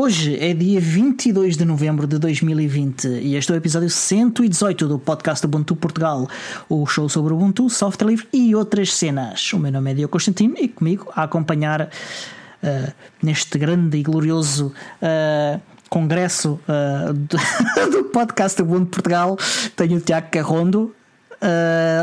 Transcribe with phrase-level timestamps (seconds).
[0.00, 4.96] Hoje é dia 22 de novembro de 2020 e este é o episódio 118 do
[4.96, 6.28] podcast Ubuntu Portugal,
[6.68, 9.52] o show sobre Ubuntu, software livre e outras cenas.
[9.52, 14.72] O meu nome é Diogo Constantino e comigo a acompanhar uh, neste grande e glorioso
[15.02, 17.36] uh, congresso uh, do,
[17.90, 19.36] do, podcast Ubuntu Portugal
[19.74, 20.94] tenho o Tiago Carrondo.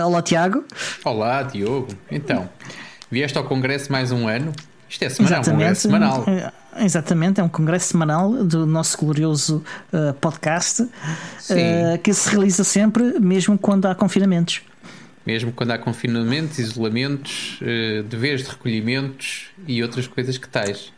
[0.04, 0.66] olá, Tiago.
[1.06, 1.88] Olá, Diogo.
[2.12, 2.50] Então,
[3.10, 4.52] vieste ao congresso mais um ano?
[4.90, 5.50] Isto é semanal, Exatamente.
[5.50, 6.26] um congresso semanal.
[6.78, 10.90] Exatamente, é um congresso semanal do nosso glorioso uh, podcast uh,
[12.04, 14.62] que se realiza sempre, mesmo quando há confinamentos.
[15.26, 20.92] Mesmo quando há confinamentos, isolamentos, uh, deveres de recolhimentos e outras coisas que tais.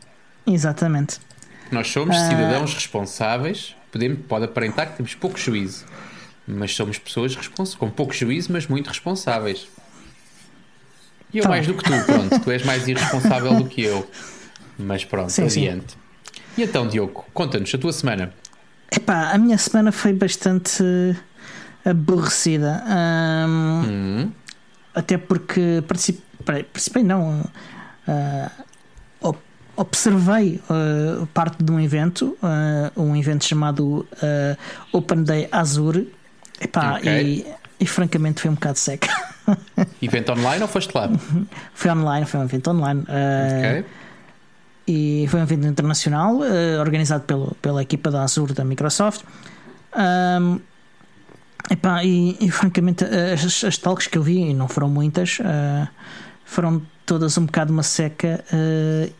[0.47, 1.19] Exatamente.
[1.71, 5.85] Nós somos cidadãos responsáveis, podemos, pode aparentar que temos pouco juízo,
[6.47, 7.37] mas somos pessoas
[7.77, 9.67] com pouco juízo, mas muito responsáveis.
[11.33, 14.09] E eu tá mais do que tu, pronto, tu és mais irresponsável do que eu.
[14.77, 15.93] Mas pronto, sim, adiante.
[15.93, 15.97] Sim.
[16.57, 18.33] E então, Diogo, conta-nos a tua semana.
[18.91, 20.83] Epá, a minha semana foi bastante
[21.85, 22.83] aborrecida.
[22.87, 24.31] Um, hum.
[24.95, 27.41] Até porque participei, participei não.
[28.07, 28.67] Uh,
[29.75, 34.07] observei uh, parte de um evento, uh, um evento chamado
[34.91, 36.11] Open Day Azure.
[36.59, 37.45] Epá, okay.
[37.79, 39.07] e, e francamente foi um bocado seca.
[40.01, 41.09] evento online ou foste lá?
[41.73, 43.01] Foi online, foi um evento online.
[43.01, 43.85] ok
[44.87, 49.21] e foi um evento internacional uh, organizado pelo, pela equipa da Azure da Microsoft.
[49.93, 50.59] Um,
[51.69, 55.87] epá, e, e, francamente, as, as talks que eu vi, e não foram muitas, uh,
[56.45, 58.43] foram todas um bocado uma seca.
[58.53, 59.11] Uh,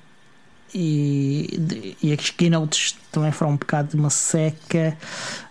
[0.74, 4.98] e, e as keynotes também foram um bocado de uma seca.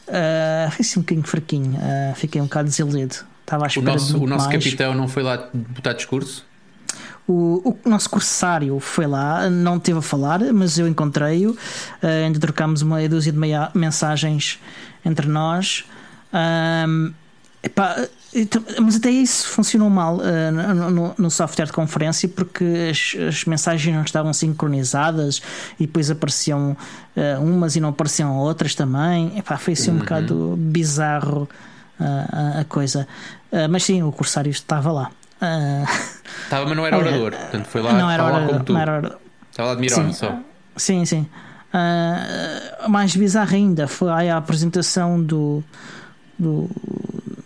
[0.09, 1.79] Uh, foi assim um bocadinho fraquinho.
[2.15, 3.17] fiquei um bocado desiludido.
[3.47, 4.65] Estava à espera o nosso, o nosso mais.
[4.65, 6.45] capitão não foi lá botar discurso?
[7.29, 11.53] O, o nosso cursário foi lá, não teve a falar, mas eu encontrei-o.
[11.53, 11.57] Uh,
[12.25, 14.59] ainda trocámos uma dúzia de meia mensagens
[15.05, 15.85] entre nós.
[16.35, 17.13] Um,
[17.63, 23.15] epá, então, mas até isso funcionou mal uh, no, no, software de conferência porque as,
[23.29, 25.41] as, mensagens não estavam sincronizadas
[25.79, 26.77] e depois apareciam
[27.17, 29.39] uh, umas e não apareciam outras também.
[29.39, 30.01] Epá, foi assim um uhum.
[30.01, 31.49] bocado bizarro
[32.01, 33.07] uh, a coisa.
[33.71, 35.11] Mas sim, o cursário estava lá.
[36.45, 37.33] Estava, mas não era orador.
[37.33, 38.73] Portanto, foi lá, não era orador, como tu.
[38.73, 39.19] Não era orador.
[39.51, 40.39] Estava lá de mirone só.
[40.77, 41.27] Sim, sim.
[41.77, 45.63] Uh, mais bizarro ainda foi a apresentação do,
[46.39, 46.71] do,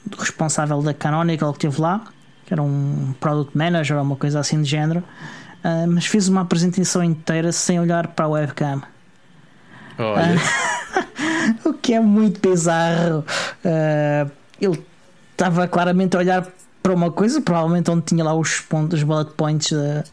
[0.06, 2.02] do, responsável da Canonical que teve lá,
[2.46, 6.42] que era um product manager ou uma coisa assim de género, uh, mas fez uma
[6.42, 8.82] apresentação inteira sem olhar para a webcam.
[9.98, 10.36] Olha.
[11.64, 13.24] Uh, o que é muito bizarro.
[14.60, 14.84] ele
[15.40, 16.46] estava claramente a olhar
[16.82, 20.04] para uma coisa, provavelmente onde tinha lá os pontos, os bullet points uh,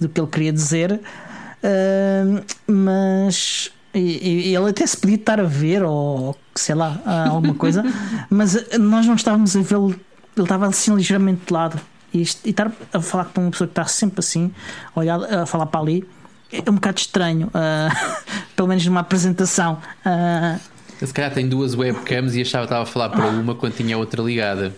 [0.00, 5.44] do que ele queria dizer, uh, mas e, e, ele até se podia estar a
[5.44, 7.82] ver, ou sei lá, alguma coisa,
[8.30, 9.90] mas nós não estávamos a vê-lo,
[10.36, 11.80] ele estava assim ligeiramente de lado.
[12.14, 14.52] E, e estar a falar com uma pessoa que está sempre assim,
[14.94, 16.08] a, olhar, a falar para ali,
[16.52, 18.14] é um bocado estranho, uh,
[18.54, 19.78] pelo menos numa apresentação.
[20.04, 20.60] Uh,
[21.04, 23.98] se calhar tem duas webcams e achava que estava a falar para uma quando tinha
[23.98, 24.74] outra ligada.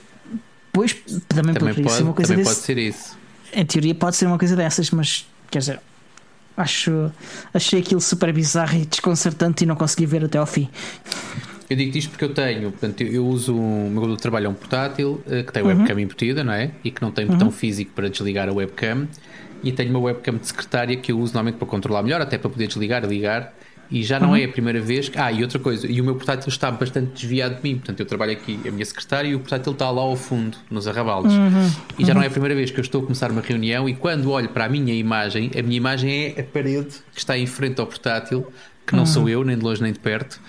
[0.73, 0.95] Pois,
[1.29, 3.19] também, também pode, ser uma coisa também desse, pode ser isso.
[3.53, 5.81] Em teoria pode ser uma coisa dessas, mas quer dizer,
[6.57, 7.13] acho,
[7.55, 10.69] achei aquilo super bizarro e desconcertante e não consegui ver até ao fim.
[11.71, 15.23] Eu digo isto porque eu tenho, portanto, eu uso o meu trabalho é um portátil
[15.29, 15.69] eh, que tem uhum.
[15.69, 16.71] webcam embutida, não é?
[16.83, 17.33] E que não tem uhum.
[17.33, 19.07] botão físico para desligar a webcam.
[19.63, 22.49] E tenho uma webcam de secretária que eu uso normalmente para controlar melhor, até para
[22.49, 23.53] poder desligar e ligar
[23.91, 24.37] e já não uhum.
[24.37, 25.19] é a primeira vez que.
[25.19, 27.77] Ah, e outra coisa, e o meu portátil está bastante desviado de mim.
[27.77, 30.87] Portanto, eu trabalho aqui, a minha secretária, e o portátil está lá ao fundo, nos
[30.87, 31.33] arrabaldes.
[31.33, 31.71] Uhum.
[31.99, 32.19] E já uhum.
[32.19, 34.51] não é a primeira vez que eu estou a começar uma reunião e quando olho
[34.51, 37.87] para a minha imagem, a minha imagem é a parede que está em frente ao
[37.87, 38.47] portátil,
[38.87, 39.29] que não sou uhum.
[39.29, 40.41] eu, nem de longe nem de perto.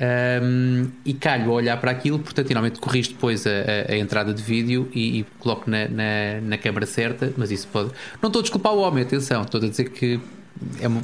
[0.00, 4.32] Um, e calho a olhar para aquilo, portanto, finalmente corrijo depois a, a, a entrada
[4.32, 7.90] de vídeo e, e coloco na, na, na câmara certa, mas isso pode.
[8.22, 10.20] Não estou a desculpar o homem, atenção, estou a dizer que
[10.80, 11.02] é uma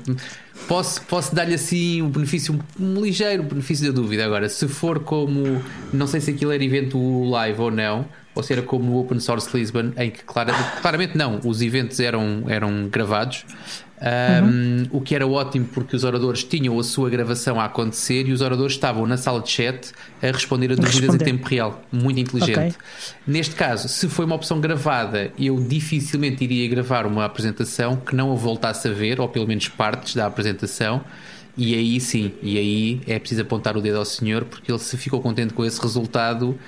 [0.67, 4.25] posso, posso dar-lhe assim um benefício, um ligeiro benefício da dúvida.
[4.25, 5.63] Agora, se for como,
[5.93, 9.21] não sei se aquilo era evento live ou não, ou se era como no Open
[9.21, 13.45] Source Lisbon, em que clara, claramente não, os eventos eram, eram gravados.
[14.05, 14.87] Um, uhum.
[14.91, 18.43] O que era ótimo porque os oradores tinham a sua gravação a acontecer e os
[18.43, 19.93] oradores estavam na sala de chat
[20.23, 21.25] a responder a dúvidas responder.
[21.25, 21.83] em tempo real.
[21.91, 22.59] Muito inteligente.
[22.59, 22.73] Okay.
[23.27, 28.31] Neste caso, se foi uma opção gravada, eu dificilmente iria gravar uma apresentação que não
[28.31, 31.03] a voltasse a ver, ou pelo menos partes da apresentação.
[31.57, 34.97] E aí sim, e aí é preciso apontar o dedo ao senhor porque ele se
[34.97, 36.59] ficou contente com esse resultado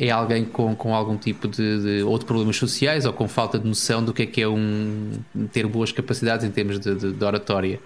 [0.00, 3.68] é alguém com, com algum tipo de, de outro problemas sociais ou com falta de
[3.68, 5.10] noção do que é que é um
[5.52, 7.78] ter boas capacidades em termos de, de, de oratória.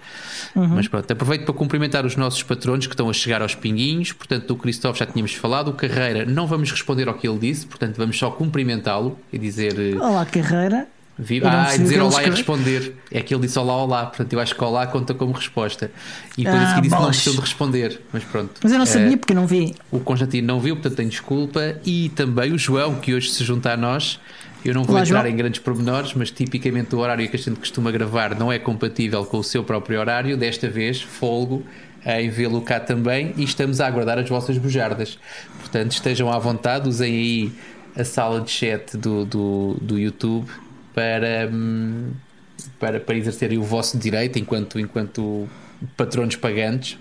[0.55, 0.67] Uhum.
[0.69, 4.13] Mas pronto, aproveito para cumprimentar os nossos patronos que estão a chegar aos pinguinhos.
[4.13, 5.67] Portanto, do Cristóvão já tínhamos falado.
[5.67, 9.73] O Carreira, não vamos responder ao que ele disse, portanto, vamos só cumprimentá-lo e dizer.
[9.77, 10.87] Eh, olá, Carreira.
[11.17, 11.49] Viva.
[11.49, 12.95] Ah, dizer olá e responder.
[13.09, 14.05] É que ele disse olá, olá.
[14.05, 15.89] Portanto, eu acho que olá conta como resposta.
[16.37, 18.01] E depois ah, a seguir disse não precisam de responder.
[18.11, 18.51] Mas pronto.
[18.61, 19.73] Mas eu não sabia é, porque não vi.
[19.91, 21.79] O Constantino não viu, portanto tem desculpa.
[21.85, 24.19] E também o João, que hoje se junta a nós.
[24.63, 25.31] Eu não vou olá, entrar João.
[25.31, 29.23] em grandes pormenores, mas tipicamente o horário que a gente costuma gravar não é compatível
[29.23, 30.35] com o seu próprio horário.
[30.35, 31.63] Desta vez, folgo
[32.05, 35.17] em vê-lo cá também e estamos a aguardar as vossas bujardas.
[35.59, 37.51] Portanto, estejam à vontade, usem aí
[37.95, 40.47] a sala de chat do, do, do YouTube
[40.95, 42.11] para, hum,
[42.79, 45.47] para, para exercerem o vosso direito enquanto, enquanto
[45.97, 46.97] patronos pagantes.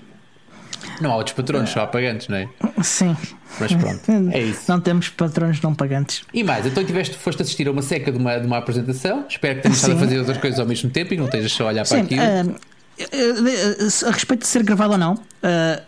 [1.01, 2.49] Não há outros patronos, só há pagantes, não é?
[2.83, 3.17] Sim.
[3.59, 4.03] Mas pronto,
[4.33, 4.65] é isso.
[4.69, 6.25] Não temos patronos não pagantes.
[6.35, 9.25] E mais, então tiveste, foste assistir a uma seca de uma, de uma apresentação.
[9.29, 11.65] Espero que tenhas estado a fazer outras coisas ao mesmo tempo e não estejas só
[11.65, 12.51] a olhar Sim, para aquilo.
[12.51, 15.83] Uh, a respeito de ser gravado ou não, uh,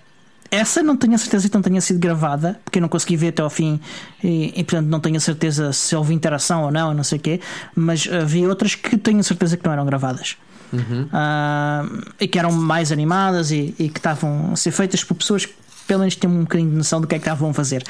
[0.51, 3.29] essa não tenho a certeza que não tenha sido gravada, porque eu não consegui ver
[3.29, 3.81] até ao fim
[4.23, 7.21] e, e portanto não tenho a certeza se houve interação ou não, não sei o
[7.21, 7.41] quê,
[7.75, 10.37] mas havia outras que tenho a certeza que não eram gravadas.
[10.73, 11.05] Uhum.
[11.05, 15.47] Uh, e que eram mais animadas e, e, que estavam a ser feitas por pessoas
[15.47, 15.55] que
[15.87, 17.85] pelo menos têm um bocadinho de noção do que é que estavam a fazer.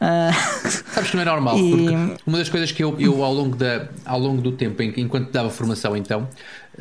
[0.00, 1.70] Uh, Sabes que não é normal, e...
[1.70, 5.32] porque uma das coisas que eu, eu ao, longo da, ao longo do tempo, enquanto
[5.32, 6.28] dava formação, então,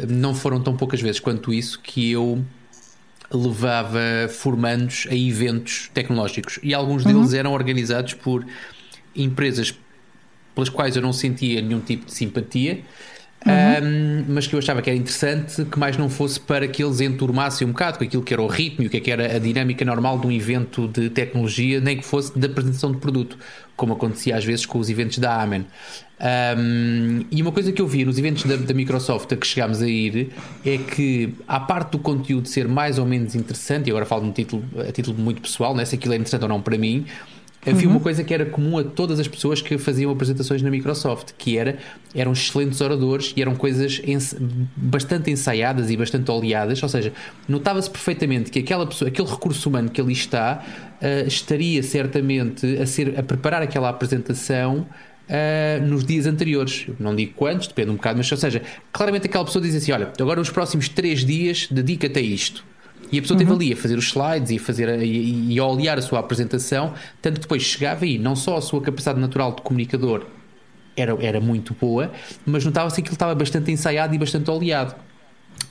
[0.07, 2.43] não foram tão poucas vezes quanto isso que eu
[3.31, 3.99] levava
[4.29, 7.37] formandos a eventos tecnológicos e alguns deles uhum.
[7.37, 8.45] eram organizados por
[9.15, 9.77] empresas
[10.55, 12.81] pelas quais eu não sentia nenhum tipo de simpatia.
[13.45, 13.53] Uhum.
[13.53, 16.99] Um, mas que eu achava que era interessante que mais não fosse para que eles
[16.99, 19.39] enturmassem um bocado com aquilo que era o ritmo e o que, é era a
[19.39, 23.37] dinâmica normal de um evento de tecnologia, nem que fosse de apresentação de produto,
[23.77, 25.65] como acontecia às vezes com os eventos da Amen.
[26.19, 29.81] Um, e uma coisa que eu vi nos eventos da, da, Microsoft a que chegámos
[29.81, 30.31] a ir
[30.65, 34.31] é que, à parte do conteúdo ser mais ou menos interessante, e agora falo um
[34.31, 37.05] título, a título muito pessoal, né, se aquilo é interessante ou não para mim,
[37.65, 37.95] havia uhum.
[37.95, 41.57] uma coisa que era comum a todas as pessoas que faziam apresentações na Microsoft, que
[41.57, 41.77] era
[42.13, 44.35] eram excelentes oradores e eram coisas ens
[44.75, 47.13] bastante ensaiadas e bastante oleadas, ou seja,
[47.47, 50.63] notava-se perfeitamente que aquela pessoa, aquele recurso humano que ali está,
[51.01, 54.85] uh, estaria certamente a ser a preparar aquela apresentação
[55.29, 56.85] uh, nos dias anteriores.
[56.87, 58.61] Eu não digo quantos, depende um bocado, mas ou seja,
[58.91, 62.65] claramente aquela pessoa diz assim: olha, agora os próximos três dias dedica-te a isto.
[63.11, 63.45] E a pessoa uhum.
[63.45, 66.01] teve ali a fazer os slides e a, fazer a, e, e a olhar a
[66.01, 70.25] sua apresentação, tanto que depois chegava aí, não só a sua capacidade natural de comunicador
[70.95, 72.11] era, era muito boa,
[72.45, 74.95] mas notava-se que ele estava bastante ensaiado e bastante oleado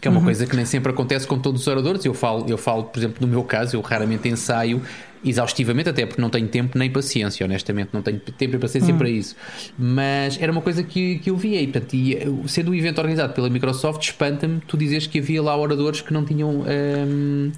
[0.00, 0.24] que é uma uhum.
[0.24, 2.04] coisa que nem sempre acontece com todos os oradores.
[2.04, 4.82] Eu falo, eu falo, por exemplo, no meu caso, eu raramente ensaio
[5.24, 8.98] exaustivamente, até porque não tenho tempo nem paciência, honestamente, não tenho tempo e paciência uhum.
[8.98, 9.36] para isso.
[9.78, 13.32] Mas era uma coisa que, que eu via, e, portanto, e, sendo um evento organizado
[13.32, 16.50] pela Microsoft, espanta-me tu dizes que havia lá oradores que não tinham.
[16.50, 17.52] Um,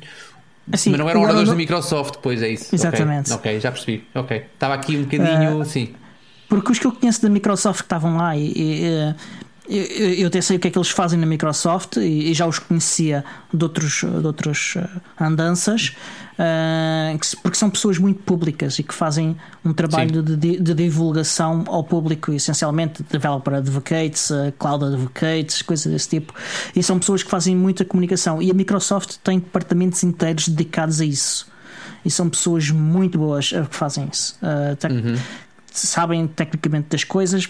[0.73, 1.55] assim, mas não eram oradores orador...
[1.55, 2.75] da Microsoft, pois é isso.
[2.75, 3.33] Exatamente.
[3.33, 4.05] Ok, okay já percebi.
[4.15, 4.45] Ok.
[4.55, 5.61] Estava aqui um bocadinho.
[5.61, 5.95] Uh, sim.
[6.49, 9.15] Porque os que eu conheço da Microsoft que estavam lá e, e
[9.71, 12.45] eu, eu até sei o que é que eles fazem na Microsoft e, e já
[12.45, 13.25] os conhecia
[13.55, 14.89] de outros, de outros uh,
[15.21, 15.95] andanças,
[17.43, 22.33] porque são pessoas muito públicas e que fazem um trabalho de, de, divulgação ao público,
[22.33, 26.33] essencialmente developer advocates, uh, cloud advocates, coisas desse tipo.
[26.75, 28.41] E são pessoas que fazem muita comunicação.
[28.41, 31.47] E a Microsoft tem departamentos inteiros dedicados a isso.
[32.05, 34.39] E são pessoas muito boas que fazem isso.
[34.43, 35.17] Uh, uhum.
[35.71, 37.49] Sabem tecnicamente das coisas,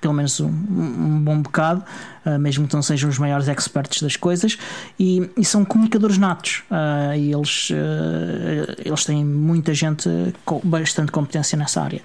[0.00, 1.84] pelo menos um, um bom bocado,
[2.24, 4.56] uh, mesmo que não sejam os maiores experts das coisas,
[4.98, 6.62] e, e são comunicadores natos.
[6.70, 10.08] Uh, e eles, uh, eles têm muita gente
[10.44, 12.02] com bastante competência nessa área.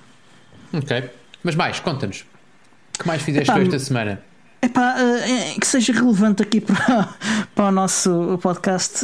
[0.73, 1.09] Ok.
[1.43, 2.21] Mas mais, conta-nos.
[2.21, 4.21] O que mais fizeste esta semana?
[4.61, 7.09] Epá, uh, que seja relevante aqui para,
[7.55, 8.99] para o nosso podcast,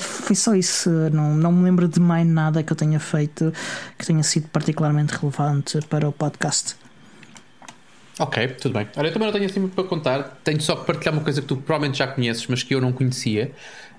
[0.00, 0.88] foi só isso.
[1.12, 3.52] Não, não me lembro de mais nada que eu tenha feito
[3.98, 6.76] que tenha sido particularmente relevante para o podcast.
[8.20, 8.86] Ok, tudo bem.
[8.98, 10.38] Olha, eu também não tenho assim muito para contar.
[10.44, 12.92] Tenho só que partilhar uma coisa que tu provavelmente já conheces, mas que eu não
[12.92, 13.50] conhecia.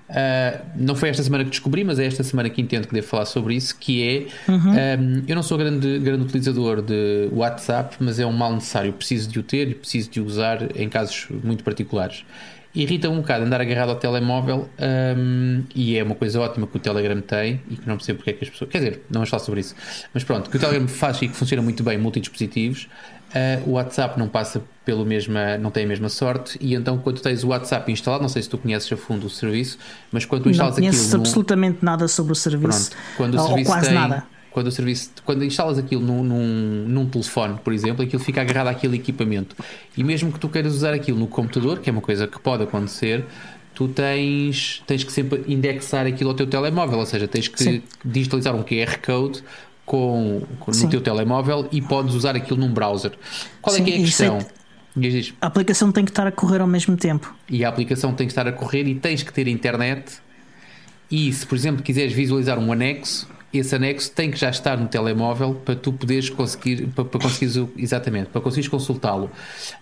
[0.08, 3.06] Uh, não foi esta semana que descobri, mas é esta semana que entendo que devo
[3.06, 4.58] falar sobre isso, que é uhum.
[4.58, 8.92] um, ah, eu não sou grande, grande utilizador de WhatsApp, mas é um mal necessário.
[8.92, 12.24] Preciso de o ter e preciso de o usar em casos muito particulares.
[12.74, 14.68] Irrita um bocado andar agarrado ao telemóvel
[15.16, 18.30] um, e é uma coisa ótima que o Telegram tem e que não percebo porque
[18.30, 18.70] é que as pessoas.
[18.70, 19.74] Quer dizer, não vamos falar sobre isso.
[20.14, 22.88] Mas pronto, que o Telegram faz e que funciona muito bem multidispositivos.
[23.32, 27.20] Uh, o WhatsApp não passa pelo mesma, não tem a mesma sorte e então quando
[27.20, 29.78] tens o WhatsApp instalado, não sei se tu conheces a fundo o serviço,
[30.10, 33.46] mas quando tu instalas não conheço absolutamente nada sobre o serviço, Pronto, quando o ou,
[33.46, 34.24] serviço quase tem, nada.
[34.52, 38.68] Quando o serviço, quando instalas aquilo num, num, num, telefone, por exemplo, aquilo fica agarrado
[38.68, 39.56] àquele equipamento.
[39.96, 42.62] E mesmo que tu queiras usar aquilo no computador, que é uma coisa que pode
[42.62, 43.24] acontecer,
[43.74, 47.82] tu tens, tens que sempre indexar aquilo ao teu telemóvel, ou seja, tens que Sim.
[48.04, 49.42] digitalizar um QR Code
[49.84, 53.12] com, com no teu telemóvel e podes usar aquilo num browser.
[53.60, 54.38] Qual é Sim, é que é a questão?
[55.40, 57.34] A aplicação tem que estar a correr ao mesmo tempo.
[57.48, 60.20] E a aplicação tem que estar a correr e tens que ter internet.
[61.10, 64.88] E se, por exemplo, quiseres visualizar um anexo, esse anexo tem que já estar no
[64.88, 69.30] telemóvel para tu poderes conseguir, para, para conseguires, exatamente, para conseguires consultá-lo.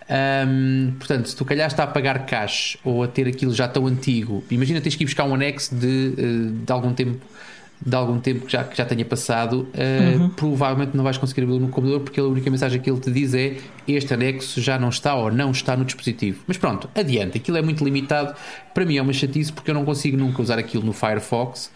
[0.09, 3.87] Um, portanto, se tu calhar está a pagar cash ou a ter aquilo já tão
[3.87, 7.21] antigo, imagina tens que ir buscar um anexo de, eh, de algum tempo
[7.85, 10.29] de algum tempo que já, que já tenha passado, uh, uhum.
[10.31, 13.33] provavelmente não vais conseguir abri-lo no computador porque a única mensagem que ele te diz
[13.33, 13.57] é
[13.89, 16.43] este anexo já não está ou não está no dispositivo.
[16.47, 18.35] Mas pronto, adiante, aquilo é muito limitado.
[18.75, 21.71] Para mim é uma chatice porque eu não consigo nunca usar aquilo no Firefox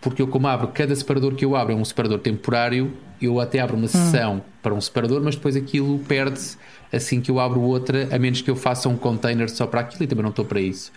[0.00, 3.60] porque eu como abro, cada separador que eu abro é um separador temporário, eu até
[3.60, 4.40] abro uma sessão hum.
[4.62, 6.56] para um separador, mas depois aquilo perde-se
[6.92, 10.04] assim que eu abro outra, a menos que eu faça um container só para aquilo
[10.04, 10.90] e também não estou para isso.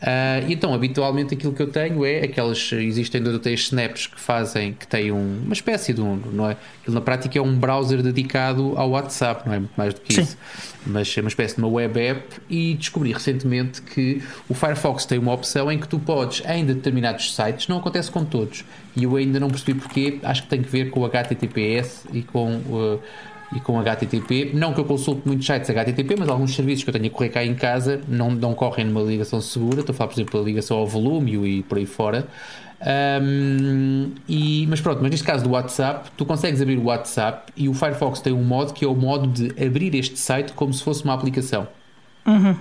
[0.00, 2.70] Uh, então, habitualmente aquilo que eu tenho é aquelas.
[2.72, 6.16] Existem dois ou três snaps que fazem, que têm um, uma espécie de um.
[6.32, 6.56] Não é?
[6.80, 9.62] Aquilo na prática é um browser dedicado ao WhatsApp, não é?
[9.76, 10.20] Mais do que Sim.
[10.22, 10.38] isso.
[10.86, 12.40] Mas é uma espécie de uma web app.
[12.48, 17.34] E descobri recentemente que o Firefox tem uma opção em que tu podes, em determinados
[17.34, 18.64] sites, não acontece com todos,
[18.94, 22.22] e eu ainda não percebi porquê, acho que tem que ver com o HTTPS e
[22.22, 22.56] com.
[22.56, 23.00] Uh,
[23.54, 24.50] e com HTTP.
[24.54, 27.30] Não que eu consulte muitos sites HTTP, mas alguns serviços que eu tenho a correr
[27.30, 29.80] cá em casa não, não correm numa ligação segura.
[29.80, 32.26] Estou a falar, por exemplo, da ligação ao volume e por aí fora.
[33.20, 37.68] Um, e, mas pronto, mas neste caso do WhatsApp, tu consegues abrir o WhatsApp e
[37.68, 40.82] o Firefox tem um modo que é o modo de abrir este site como se
[40.82, 41.66] fosse uma aplicação.
[42.26, 42.56] Uhum.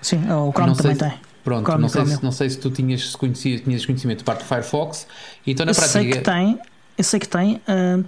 [0.00, 1.12] Sim, o Chrome também tem.
[1.42, 4.24] Pronto, Chrome, não, sei se, não sei se tu tinhas, se conhecias, tinhas conhecimento de
[4.24, 5.06] parte do Firefox.
[5.46, 6.00] Então, na eu prática.
[6.00, 6.58] Sei que tem,
[6.98, 7.60] eu sei que tem.
[7.68, 8.04] Uh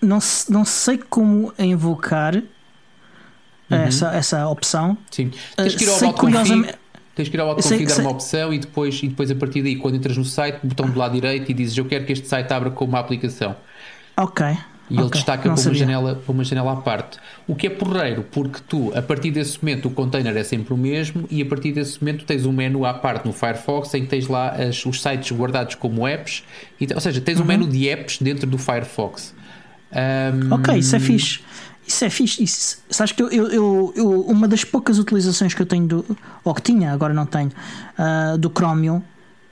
[0.00, 2.42] não, não sei como invocar uhum.
[3.68, 4.96] essa, essa opção.
[5.10, 5.30] Sim.
[5.56, 6.74] Tens que ir ao sei curiosamente...
[7.12, 9.76] Tens que ir ao autoconfig, dar uma opção e depois, e depois a partir daí,
[9.76, 12.50] quando entras no site, botão do lado direito e dizes eu quero que este site
[12.52, 13.56] abra como uma aplicação.
[14.16, 14.46] Ok.
[14.46, 15.04] E okay.
[15.04, 17.18] ele destaca para uma, janela, para uma janela à parte.
[17.46, 20.76] O que é porreiro, porque tu, a partir desse momento, o container é sempre o
[20.76, 24.08] mesmo e a partir desse momento tens um menu à parte no Firefox em que
[24.08, 26.42] tens lá as, os sites guardados como apps,
[26.80, 27.44] e, ou seja, tens uhum.
[27.44, 29.34] um menu de apps dentro do Firefox.
[29.92, 30.52] Um...
[30.52, 31.40] Ok, isso é fixe.
[31.86, 32.42] Isso é fixe.
[32.42, 36.54] Isso, sabes que eu, eu, eu, uma das poucas utilizações que eu tenho, do, ou
[36.54, 37.50] que tinha, agora não tenho,
[37.98, 39.02] uh, do Chromium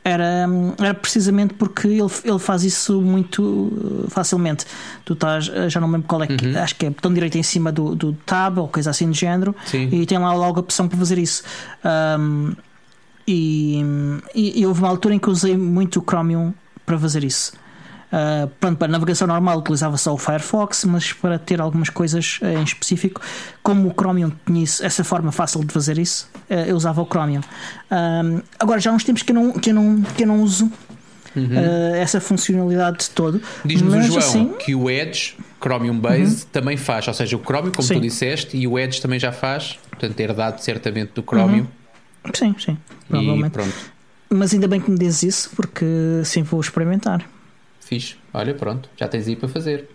[0.05, 0.47] era,
[0.79, 4.65] era precisamente porque ele, ele faz isso muito facilmente.
[5.05, 6.59] Tu estás, já não lembro qual é que, uhum.
[6.59, 9.55] acho que é botão direito em cima do, do tab ou coisa assim do género,
[9.67, 9.89] Sim.
[9.93, 11.43] e tem lá logo a opção para fazer isso.
[12.19, 12.53] Um,
[13.27, 13.83] e,
[14.35, 16.55] e, e houve uma altura em que usei muito o Chromium
[16.87, 17.53] para fazer isso.
[18.09, 22.47] Uh, pronto, para navegação normal utilizava só o Firefox, mas para ter algumas coisas uh,
[22.47, 23.21] em específico,
[23.63, 27.07] como o Chromium tinha isso, essa forma fácil de fazer isso, uh, eu usava o
[27.07, 27.43] Chromium.
[28.59, 30.73] agora já há uns tempos que eu não, que eu não, que eu não uso
[31.37, 31.95] uhum.
[31.97, 33.43] essa funcionalidade de todo.
[33.63, 36.51] Diz-nos o João assim, que o Edge, Chromium Base, uhum.
[36.51, 37.95] também faz, ou seja, o Chromium, como sim.
[37.95, 41.67] tu disseste, e o Edge também já faz, portanto, herdado certamente do Chromium.
[42.25, 42.33] Uhum.
[42.33, 43.59] Sim, sim, provavelmente.
[44.31, 45.85] Mas ainda bem que me dizes isso, porque
[46.25, 47.25] sim vou experimentar.
[47.89, 48.17] Fixe.
[48.35, 49.89] Olha, pronto, já tens aí para fazer.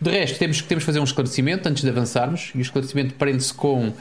[0.00, 3.52] De resto, temos, temos que fazer um esclarecimento antes de avançarmos, e o esclarecimento prende-se
[3.52, 3.94] com, uh,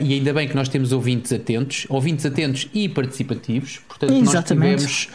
[0.00, 4.82] e ainda bem que nós temos ouvintes atentos, ouvintes atentos e participativos, portanto, Exatamente.
[4.82, 5.08] nós tivemos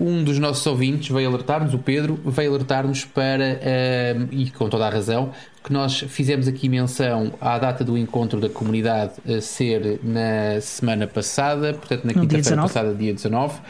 [0.00, 4.86] um dos nossos ouvintes veio alertar-nos, o Pedro, veio alertar-nos para, uh, e com toda
[4.86, 5.30] a razão,
[5.62, 11.06] que nós fizemos aqui menção à data do encontro da comunidade a ser na semana
[11.06, 13.60] passada, portanto na quinta-feira passada, dia 19.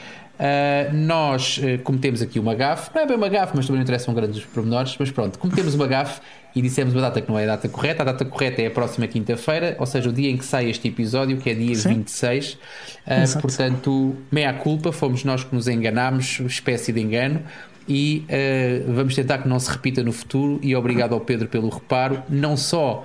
[0.40, 3.82] Uh, nós uh, cometemos aqui uma gafe, não é bem uma gafe, mas também não
[3.82, 6.22] interessam grandes pormenores, mas pronto, cometemos uma gafe
[6.56, 8.70] e dissemos uma data que não é a data correta, a data correta é a
[8.70, 11.90] próxima quinta-feira, ou seja, o dia em que sai este episódio, que é dia Sim.
[11.90, 12.54] 26.
[12.54, 17.42] Uh, portanto, meia culpa, fomos nós que nos enganámos, espécie de engano.
[17.86, 20.58] E uh, vamos tentar que não se repita no futuro.
[20.62, 23.04] E obrigado ao Pedro pelo reparo, não só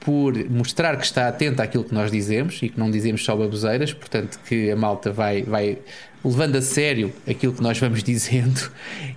[0.00, 3.92] por mostrar que está atento àquilo que nós dizemos e que não dizemos só baboseiras,
[3.92, 5.78] portanto que a malta vai, vai
[6.24, 8.70] levando a sério aquilo que nós vamos dizendo,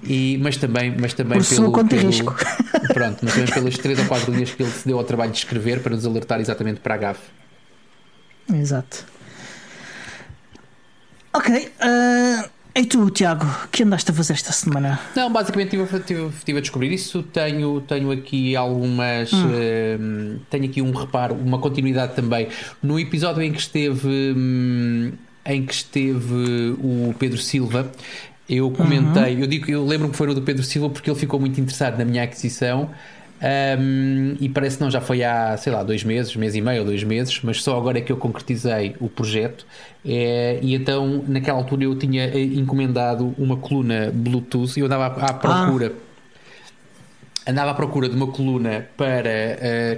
[0.03, 2.35] e, mas também, mas também por pelo, conta pelo, risco.
[2.93, 5.37] pronto, mas também pelas três ou quatro linhas que ele se deu ao trabalho de
[5.37, 7.19] escrever para nos alertar exatamente para a GAF.
[8.53, 9.05] Exato.
[11.33, 11.71] Ok.
[11.81, 14.99] Uh, e tu, Tiago, o que andaste a fazer esta semana?
[15.15, 17.23] Não, basicamente estive, estive, estive a descobrir isso.
[17.23, 19.33] Tenho, tenho aqui algumas.
[19.33, 19.47] Hum.
[19.47, 22.49] Uh, tenho aqui um reparo, uma continuidade também.
[22.81, 24.07] No episódio em que esteve.
[24.07, 25.11] Um,
[25.47, 27.91] em que esteve o Pedro Silva.
[28.49, 29.41] Eu comentei, uhum.
[29.41, 31.97] eu digo, eu lembro que foi no do Pedro Silva porque ele ficou muito interessado
[31.97, 32.89] na minha aquisição.
[33.39, 36.79] Um, e parece que não, já foi há, sei lá, dois meses, mês e meio
[36.79, 39.65] ou dois meses, mas só agora é que eu concretizei o projeto.
[40.03, 45.05] É, e então, naquela altura, eu tinha eh, encomendado uma coluna Bluetooth e eu andava
[45.05, 45.93] à, à procura.
[45.95, 46.06] Ah
[47.47, 49.29] andava à procura de uma coluna para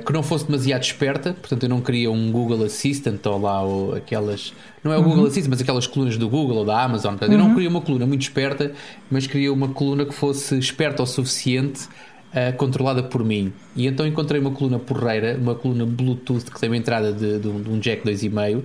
[0.01, 3.61] uh, que não fosse demasiado esperta, portanto eu não queria um Google Assistant ou lá
[3.61, 4.53] ou aquelas,
[4.83, 5.09] não é o uhum.
[5.09, 7.35] Google Assistant, mas aquelas colunas do Google ou da Amazon, portanto uhum.
[7.35, 7.53] eu não uhum.
[7.55, 8.71] queria uma coluna muito esperta,
[9.09, 11.87] mas queria uma coluna que fosse esperta o suficiente,
[12.29, 13.51] uh, controlada por mim.
[13.75, 17.47] E então encontrei uma coluna porreira, uma coluna Bluetooth que tem uma entrada de, de,
[17.47, 18.63] um, de um jack 2,5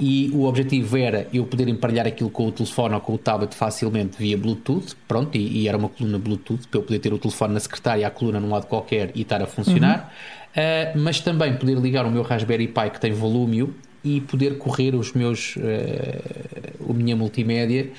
[0.00, 3.54] e o objetivo era eu poder emparelhar aquilo com o telefone ou com o tablet
[3.54, 7.18] facilmente via Bluetooth, pronto, e, e era uma coluna Bluetooth para eu poder ter o
[7.18, 10.12] telefone na secretária, a coluna num lado qualquer e estar a funcionar,
[10.56, 11.00] uhum.
[11.00, 14.94] uh, mas também poder ligar o meu Raspberry Pi que tem volúmio e poder correr
[14.94, 17.90] os meus uh, a minha multimédia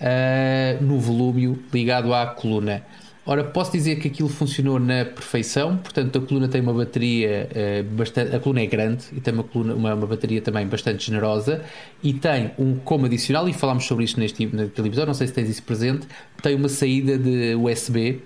[0.00, 2.82] uh, no volúmio ligado à coluna.
[3.30, 7.84] Ora, posso dizer que aquilo funcionou na perfeição, portanto a coluna tem uma bateria uh,
[7.94, 8.34] bastante.
[8.34, 11.62] A coluna é grande e tem uma, coluna, uma, uma, bateria também bastante generosa
[12.02, 15.50] e tem um como adicional, e falámos sobre isto neste episódio, não sei se tens
[15.50, 16.06] isso presente,
[16.42, 18.20] tem uma saída de USB uh,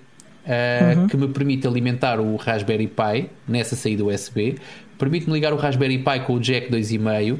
[0.45, 1.07] eh, uhum.
[1.07, 4.55] que me permite alimentar o Raspberry Pi nessa saída USB,
[4.97, 7.39] permite-me ligar o Raspberry Pi com o jack 2,5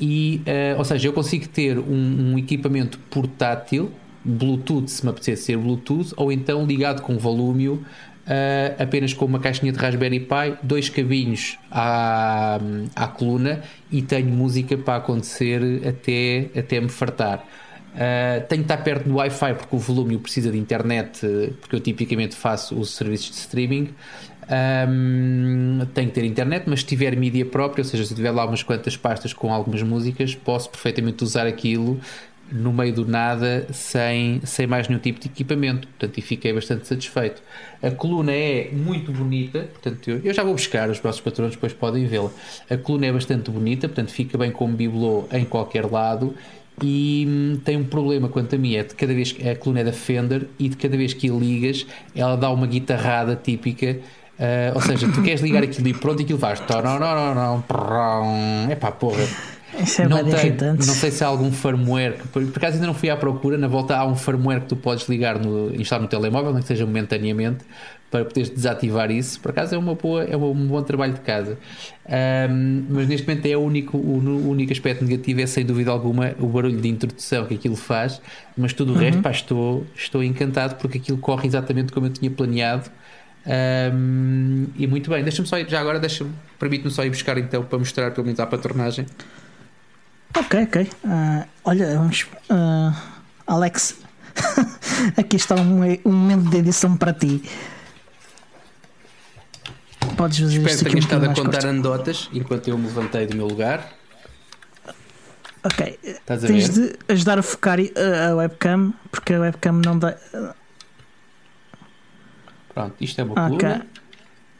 [0.00, 3.92] e, uh, ou seja, eu consigo ter um, um equipamento portátil
[4.24, 7.82] Bluetooth, se me apetecer ser Bluetooth, ou então ligado com volume uh,
[8.78, 12.58] apenas com uma caixinha de Raspberry Pi, dois cabinhos à,
[12.94, 17.46] à coluna e tenho música para acontecer até, até me fartar.
[17.94, 21.20] Uh, tenho que estar perto do Wi-Fi porque o volume precisa de internet,
[21.60, 23.90] porque eu tipicamente faço os serviços de streaming.
[24.46, 28.44] Um, tenho que ter internet, mas se tiver mídia própria, ou seja, se tiver lá
[28.44, 31.98] umas quantas pastas com algumas músicas, posso perfeitamente usar aquilo
[32.52, 35.88] no meio do nada, sem, sem mais nenhum tipo de equipamento.
[35.88, 37.42] Portanto, e fiquei bastante satisfeito.
[37.82, 41.72] A coluna é muito bonita, portanto, eu, eu já vou buscar, os vossos patrões depois
[41.72, 42.30] podem vê-la.
[42.70, 46.34] A coluna é bastante bonita, portanto, fica bem como bibelô em qualquer lado.
[46.82, 49.80] E hum, tem um problema quanto a mim, é de cada vez que a coluna
[49.80, 51.86] é da Fender e de cada vez que a ligas,
[52.16, 53.98] ela dá uma guitarrada típica.
[54.36, 56.58] Uh, ou seja, tu queres ligar aquilo e pronto, aquilo faz.
[58.68, 59.24] É pá, porra
[59.82, 62.86] isso é não, tem, não sei se há algum firmware, que, por, por acaso ainda
[62.86, 66.02] não fui à procura, na volta há um firmware que tu podes ligar no, instalar
[66.02, 67.64] no telemóvel, nem que seja momentaneamente,
[68.10, 69.40] para poderes desativar isso.
[69.40, 71.58] Por acaso é, uma boa, é um bom trabalho de casa.
[72.06, 75.90] Um, mas neste momento é o único, o, o, único aspecto negativo é sem dúvida
[75.90, 78.22] alguma o barulho de introdução que aquilo faz,
[78.56, 79.00] mas tudo o uhum.
[79.00, 82.88] resto, pá, estou, estou encantado porque aquilo corre exatamente como eu tinha planeado.
[83.46, 86.24] Um, e muito bem, deixa-me só ir, já agora deixa
[86.58, 89.04] permite-me só ir buscar então para mostrar pelo menos a patronagem
[90.36, 90.90] Ok, ok.
[91.04, 92.26] Uh, olha, vamos.
[92.50, 92.92] Uh,
[93.46, 93.98] Alex,
[95.16, 97.42] aqui está um, um momento de edição para ti.
[100.16, 101.66] Podes fazer Espero que tenhas estado a contar curto.
[101.68, 103.92] anedotas enquanto eu me levantei do meu lugar.
[105.62, 105.98] Ok.
[106.02, 106.88] Estás a Tens ver?
[106.88, 110.16] de ajudar a focar a webcam, porque a webcam não dá.
[112.72, 113.80] Pronto, isto é uma okay.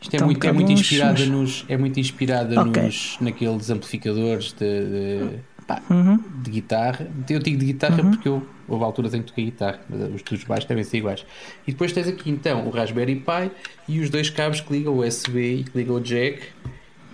[0.00, 1.64] Isto é, então, muito, é muito inspirada nos.
[1.68, 2.82] É muito inspirada okay.
[2.84, 6.18] nos, naqueles amplificadores de, de pá, uhum.
[6.42, 7.08] de guitarra.
[7.28, 8.10] Eu digo de guitarra uhum.
[8.12, 11.24] porque eu houve alturas em que toquei guitarra, mas os dos baixos devem ser iguais.
[11.66, 13.50] E depois tens aqui então o Raspberry Pi
[13.88, 16.42] e os dois cabos que ligam o USB e que ligam o jack.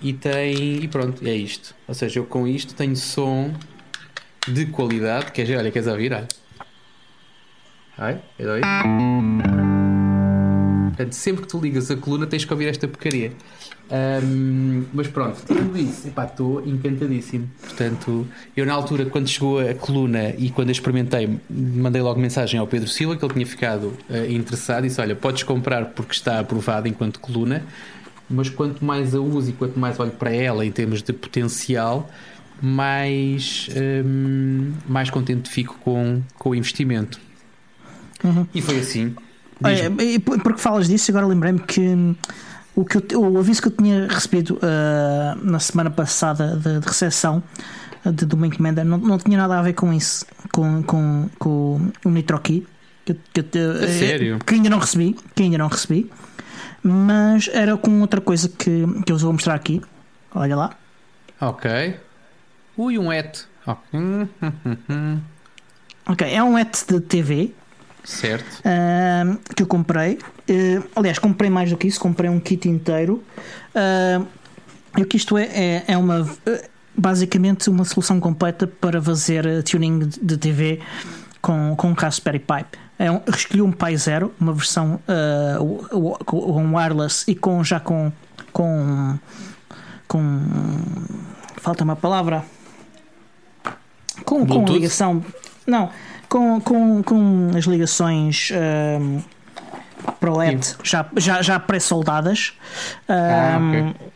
[0.03, 0.83] E tem.
[0.83, 1.75] E pronto, é isto.
[1.87, 3.53] Ou seja, eu com isto tenho som
[4.49, 5.33] de qualidade.
[5.33, 6.13] Queres, olha, queres ouvir?
[6.13, 6.29] Olha.
[7.99, 9.70] Ai, é doido.
[11.01, 13.33] Portanto, sempre que tu ligas a coluna tens que ouvir esta porcaria.
[13.91, 17.51] Um, mas pronto, tirando isso, estou encantadíssimo.
[17.59, 22.61] Portanto, eu na altura, quando chegou a coluna e quando a experimentei, mandei logo mensagem
[22.61, 26.13] ao Pedro Silva que ele tinha ficado uh, interessado e disse: Olha, podes comprar porque
[26.13, 27.65] está aprovado enquanto coluna,
[28.29, 32.11] mas quanto mais a uso e quanto mais olho para ela em termos de potencial,
[32.61, 33.71] mais,
[34.05, 37.19] um, mais contente fico com, com o investimento.
[38.23, 38.47] Uhum.
[38.55, 39.17] E foi assim.
[39.63, 39.91] Olha,
[40.43, 42.17] porque falas disso, agora lembrei-me que
[42.75, 46.87] o, que eu, o aviso que eu tinha recebido uh, na semana passada de, de
[46.87, 47.43] recepção
[48.05, 51.91] de, de uma encomenda não, não tinha nada a ver com isso, com, com, com
[52.05, 52.67] o NitroKey.
[53.05, 54.39] Que, que, uh, sério?
[54.39, 56.11] que ainda não recebi, que ainda não recebi,
[56.83, 59.83] mas era com outra coisa que, que eu vos vou mostrar aqui.
[60.35, 60.71] Olha lá.
[61.41, 61.99] Ok.
[62.77, 63.47] Ui, um et.
[66.07, 67.53] ok, é um et de TV
[68.05, 68.61] Certo.
[68.61, 70.15] Uh, que eu comprei.
[70.49, 73.23] Uh, aliás, comprei mais do que isso, comprei um kit inteiro.
[73.75, 74.27] Uh,
[74.97, 76.29] e o que isto é, é, é uma
[76.97, 80.81] basicamente uma solução completa para fazer tuning de TV
[81.41, 82.67] com, com Raspberry Pi.
[82.99, 88.13] É um, escolhi um Pi Zero, uma versão uh, com wireless e com já com
[88.53, 89.19] com
[90.07, 90.41] com
[91.57, 92.45] falta uma palavra
[94.25, 95.25] com, com ligação
[95.67, 95.91] não
[96.31, 99.23] com, com, com as ligações uh,
[100.19, 102.55] para o LED já, já, já pré-soldadas
[103.07, 104.11] ah, okay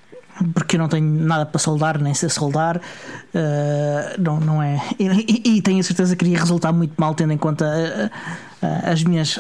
[0.53, 4.81] porque eu não tenho nada para soldar, nem sei soldar, uh, não, não é.
[4.99, 8.67] E, e, e, tenho a certeza que iria resultar muito mal, tendo em conta uh,
[8.67, 9.39] uh, as minhas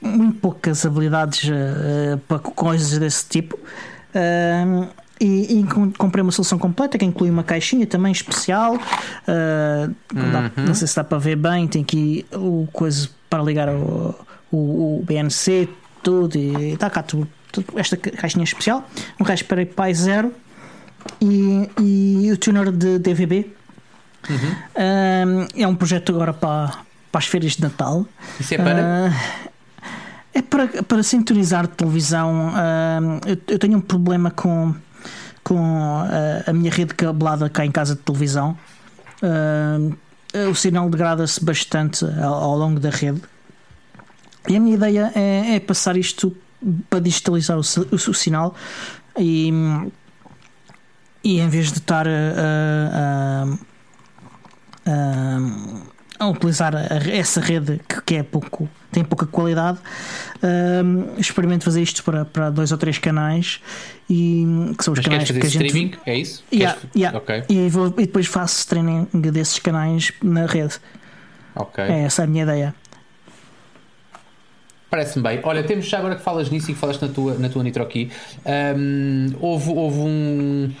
[0.00, 1.50] muito poucas habilidades
[2.28, 3.58] para coisas desse tipo.
[5.20, 5.64] E, e,
[5.96, 8.72] comprei uma solução completa que inclui uma caixinha também especial.
[10.12, 10.64] Não, dá, uhum.
[10.66, 14.14] não, sei se dá para ver bem, tem aqui o coisa para ligar o,
[14.50, 15.68] o, o BNC,
[16.02, 17.28] tudo, e está cá tudo
[17.76, 18.88] esta caixinha especial,
[19.20, 20.32] um Raspberry Pi Zero
[21.20, 23.52] e, e o tuner de DVB.
[24.28, 25.46] Uhum.
[25.46, 26.78] Um, é um projeto agora para,
[27.12, 28.06] para as férias de Natal.
[28.40, 28.82] Isso é para?
[28.82, 29.50] Uh,
[30.32, 32.48] é para, para sintonizar televisão.
[32.48, 34.74] Uh, eu, eu, tenho um problema com,
[35.44, 38.56] com uh, a minha rede cabelada cá em casa de televisão.
[39.22, 39.96] Uh,
[40.50, 43.22] o sinal degrada-se bastante ao, ao, longo da rede.
[44.48, 46.36] E a minha ideia é, é passar isto
[46.90, 48.54] para digitalizar o, o, o sinal
[49.18, 49.52] e,
[51.22, 52.10] e em vez de estar a,
[54.86, 55.38] a, a,
[56.24, 56.74] a utilizar
[57.10, 59.78] essa rede que, é pouco tem pouca qualidade
[60.42, 63.60] um, experimento fazer isto para, para dois ou três canais
[64.08, 64.44] e
[64.78, 67.18] que são os Mas canais que a gente streaming é isso yeah, yeah.
[67.18, 67.42] Okay.
[67.48, 70.74] E, vou, e depois faço streaming desses canais na rede
[71.76, 72.74] é essa a minha ideia
[74.94, 75.40] Parece-me bem.
[75.42, 77.82] Olha, temos já agora que falas nisso e que falaste na tua, na tua Nitro
[77.82, 78.12] aqui.
[78.46, 80.72] Um, houve, houve um.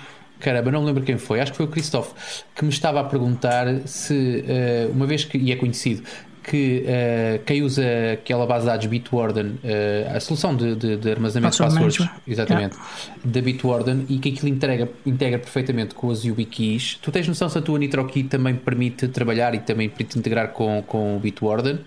[0.44, 2.12] Caramba, não me lembro quem foi, acho que foi o Christoph
[2.54, 6.02] que me estava a perguntar se, uh, uma vez que, e é conhecido,
[6.42, 11.10] que uh, quem usa aquela base de dados Bitwarden, uh, a solução de, de, de
[11.10, 13.20] armazenamento de passwords, exatamente, yeah.
[13.24, 16.98] da Bitwarden, e que aquilo integra, integra perfeitamente com as YubiKeys.
[17.00, 20.84] Tu tens noção se a tua NitroKey também permite trabalhar e também permite integrar com,
[20.86, 21.78] com o Bitwarden?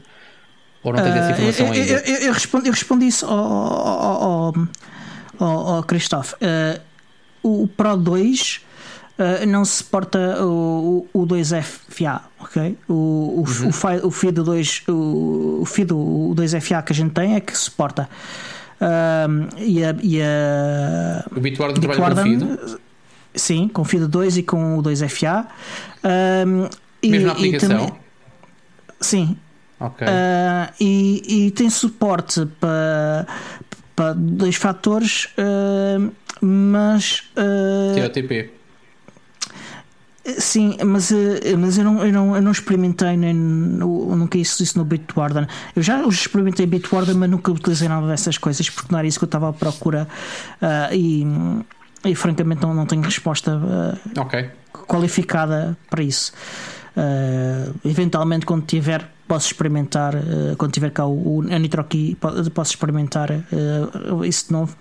[0.81, 1.91] Ou não tens essa ah, informação ainda?
[1.91, 4.53] Eu, eu, eu, respondi, eu respondi isso ao, ao,
[5.37, 6.33] ao, ao Christophe.
[6.35, 6.86] Uh,
[7.47, 8.61] o Pro 2
[9.17, 12.77] uh, não suporta o, o 2FA, ok?
[12.87, 14.03] O, o, uhum.
[14.03, 18.09] o, o FIDO 2, o, o FIDO 2FA que a gente tem é que suporta.
[18.79, 22.79] Uh, e a, e a o Bitwarden trabalha com o FIDO?
[23.33, 25.45] Sim, com o FIDO 2 e com o 2FA.
[26.03, 26.69] Uh,
[27.03, 27.69] Mesma aplicação?
[27.69, 27.93] Também,
[28.99, 29.37] sim,
[29.79, 30.07] Okay.
[30.07, 33.27] Uh, e, e, tem suporte para,
[33.95, 37.23] para dois fatores, uh, mas.
[37.35, 38.57] Uh, TOTP.
[40.39, 41.09] Sim, mas,
[41.57, 43.31] mas eu, não, eu, não, eu não experimentei, nem
[43.79, 45.47] eu nunca isso, isso no Bitwarden.
[45.73, 49.23] Eu já experimentei Bitwarden, mas nunca utilizei nada dessas coisas porque não era isso que
[49.23, 50.05] eu estava à procura
[50.61, 51.25] uh, e,
[52.03, 54.49] e francamente não, não tenho resposta uh, okay.
[54.85, 56.33] qualificada para isso.
[56.97, 60.13] Uh, eventualmente, quando tiver, posso experimentar.
[60.57, 63.29] Quando tiver cá o, o a posso experimentar
[64.25, 64.75] isso de novo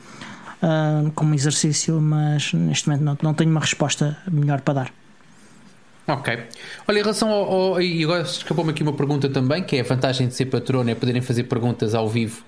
[1.14, 4.92] como exercício, mas neste momento não, não tenho uma resposta melhor para dar.
[6.08, 6.38] Ok.
[6.86, 7.52] Olha, em relação ao.
[7.52, 10.88] ao e agora escapou-me aqui uma pergunta também, que é a vantagem de ser patrono
[10.88, 12.44] é poderem fazer perguntas ao vivo.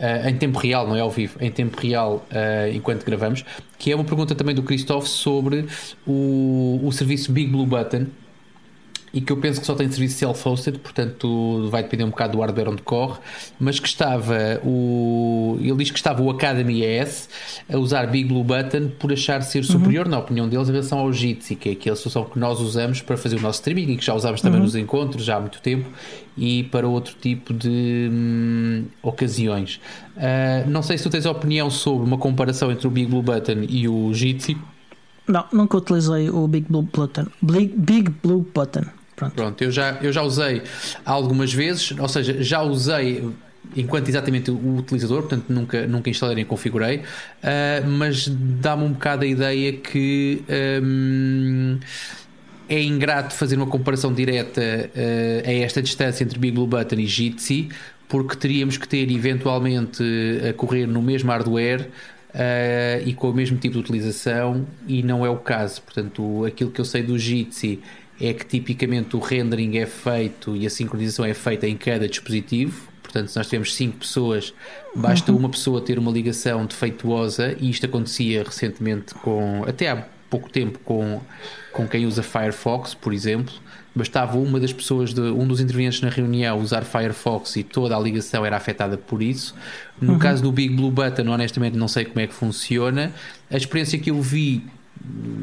[0.00, 3.44] Uh, em tempo real, não é ao vivo, em tempo real uh, enquanto gravamos,
[3.78, 5.66] que é uma pergunta também do Christophe sobre
[6.04, 8.06] o, o serviço Big Blue Button,
[9.14, 12.40] e que eu penso que só tem serviço self-hosted, portanto vai depender um bocado do
[12.40, 13.20] hardware onde corre,
[13.60, 15.56] mas que estava o.
[15.60, 17.28] Ele diz que estava o Academy ES
[17.72, 20.10] a usar Big Blue Button por achar ser superior, uhum.
[20.10, 23.16] na opinião deles, em relação ao Jitsi, que é aquela solução que nós usamos para
[23.16, 24.64] fazer o nosso streaming e que já usámos também uhum.
[24.64, 25.88] nos encontros já há muito tempo
[26.36, 29.80] e para outro tipo de hum, ocasiões.
[30.16, 33.64] Uh, não sei se tu tens opinião sobre uma comparação entre o Big Blue Button
[33.68, 34.56] e o Jitsi.
[35.28, 37.26] Não, nunca utilizei o Big Blue Button.
[37.40, 38.84] Big, Big Blue Button.
[39.16, 39.34] Pronto.
[39.34, 40.62] Pronto, eu já, eu já usei
[41.04, 43.22] algumas vezes, ou seja, já usei
[43.76, 49.24] enquanto exatamente o utilizador, portanto nunca, nunca instalei nem configurei, uh, mas dá-me um bocado
[49.24, 50.42] a ideia que
[50.82, 51.78] um,
[52.68, 57.06] é ingrato fazer uma comparação direta uh, a esta distância entre Big Blue Button e
[57.06, 57.68] Jitsi,
[58.08, 60.02] porque teríamos que ter eventualmente
[60.48, 61.88] a correr no mesmo hardware.
[62.34, 65.80] Uh, e com o mesmo tipo de utilização, e não é o caso.
[65.82, 67.78] Portanto, aquilo que eu sei do Jitsi
[68.20, 72.88] é que tipicamente o rendering é feito e a sincronização é feita em cada dispositivo.
[73.02, 74.54] Portanto, se nós tivermos 5 pessoas,
[74.94, 75.38] basta uhum.
[75.38, 79.64] uma pessoa ter uma ligação defeituosa, e isto acontecia recentemente com.
[79.66, 81.20] até há pouco tempo com,
[81.72, 83.54] com quem usa Firefox, por exemplo.
[83.94, 88.00] Bastava uma das pessoas, de, um dos intervenientes na reunião, usar Firefox e toda a
[88.00, 89.54] ligação era afetada por isso.
[90.00, 90.18] No uhum.
[90.18, 93.12] caso do Big Blue Button, honestamente não sei como é que funciona.
[93.48, 94.64] A experiência que eu vi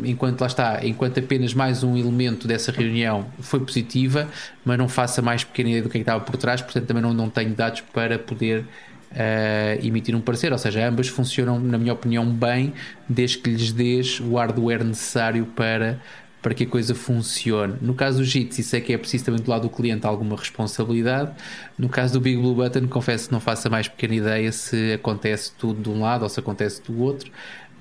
[0.04, 4.28] enquanto lá está, enquanto apenas mais um elemento dessa reunião foi positiva,
[4.66, 7.04] mas não faça mais pequena ideia do que, é que estava por trás, portanto também
[7.04, 8.66] não, não tenho dados para poder
[9.12, 10.52] uh, emitir um parecer.
[10.52, 12.74] Ou seja, ambas funcionam, na minha opinião, bem,
[13.08, 16.00] desde que lhes dês o hardware necessário para,
[16.42, 17.76] para que a coisa funcione.
[17.82, 21.32] No caso do Jitsi, sei que é preciso também do lado do cliente alguma responsabilidade.
[21.78, 24.94] No caso do Big Blue Button, confesso que não faço a mais pequena ideia se
[24.94, 27.32] acontece tudo de um lado ou se acontece do outro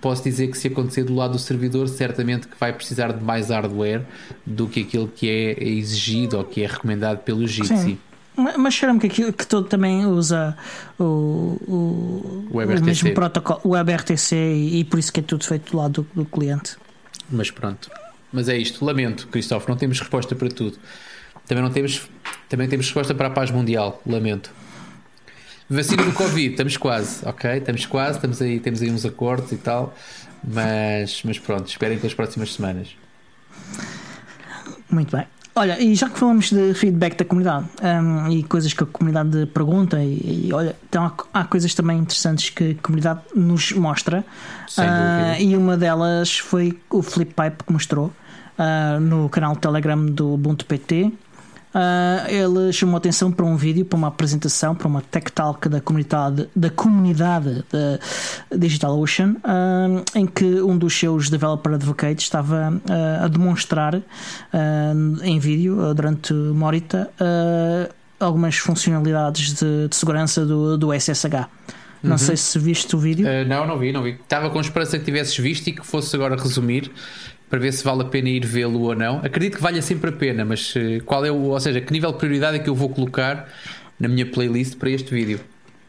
[0.00, 3.50] posso dizer que se acontecer do lado do servidor, certamente que vai precisar de mais
[3.50, 4.02] hardware
[4.46, 7.98] do que aquilo que é exigido ou que é recomendado pelo Jitsi.
[8.36, 10.56] Mas cheira-me que, aquilo, que todo também usa
[10.98, 15.44] o, o, o, o mesmo protocolo, o WebRTC, e, e, por isso que é tudo
[15.44, 16.76] feito do lado do, do cliente.
[17.28, 17.90] Mas pronto.
[18.32, 18.84] Mas é isto.
[18.84, 20.78] Lamento, Cristóvão, não temos resposta para tudo.
[21.46, 22.08] Também não temos,
[22.48, 24.00] também temos resposta para a paz mundial.
[24.06, 24.50] Lamento.
[25.70, 27.58] Vacina do Covid, estamos quase, ok?
[27.58, 29.94] Estamos quase, estamos aí, temos aí uns acordos e tal,
[30.42, 32.88] mas, mas pronto, esperem pelas próximas semanas.
[34.90, 35.24] Muito bem.
[35.54, 39.46] Olha, e já que falamos de feedback da comunidade um, e coisas que a comunidade
[39.46, 44.24] pergunta, e, e olha, então há, há, coisas também interessantes que a comunidade nos mostra,
[44.76, 48.06] uh, e uma delas foi o Flip Pipe que mostrou
[48.58, 51.12] uh, no canal Telegram do Ubuntu PT.
[51.72, 55.80] Uh, ele chamou atenção para um vídeo, para uma apresentação, para uma tech talk da
[55.80, 63.24] comunidade, da comunidade da DigitalOcean, uh, em que um dos seus developer advocates estava uh,
[63.24, 64.00] a demonstrar
[65.22, 67.10] em vídeo, durante uma horita,
[68.18, 71.48] algumas funcionalidades de, de, segurança do, do SSH.
[72.02, 72.18] Não uhum.
[72.18, 73.26] sei se viste o vídeo.
[73.46, 74.12] não, não vi, não vi.
[74.12, 76.90] Estava com esperança que tivesses visto e que fosse agora resumir
[77.50, 79.18] para ver se vale a pena ir vê-lo ou não.
[79.18, 82.12] Acredito que valha sempre a pena, mas eh, qual é o, ou seja, que nível
[82.12, 83.48] de prioridade é que eu vou colocar
[83.98, 85.40] na minha playlist para este vídeo?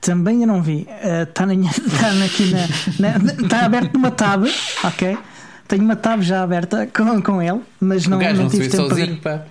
[0.01, 0.87] Também eu não vi.
[0.89, 2.51] Está uh, tá aqui
[2.99, 3.43] na.
[3.43, 4.45] Está aberto numa tab,
[4.83, 5.15] ok?
[5.67, 8.67] Tenho uma tab já aberta com, com ele, mas não, o gajo não, não tive
[8.67, 9.45] tempo sozinho, para.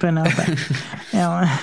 [0.00, 0.46] Para não, pá.
[1.12, 1.60] É uma.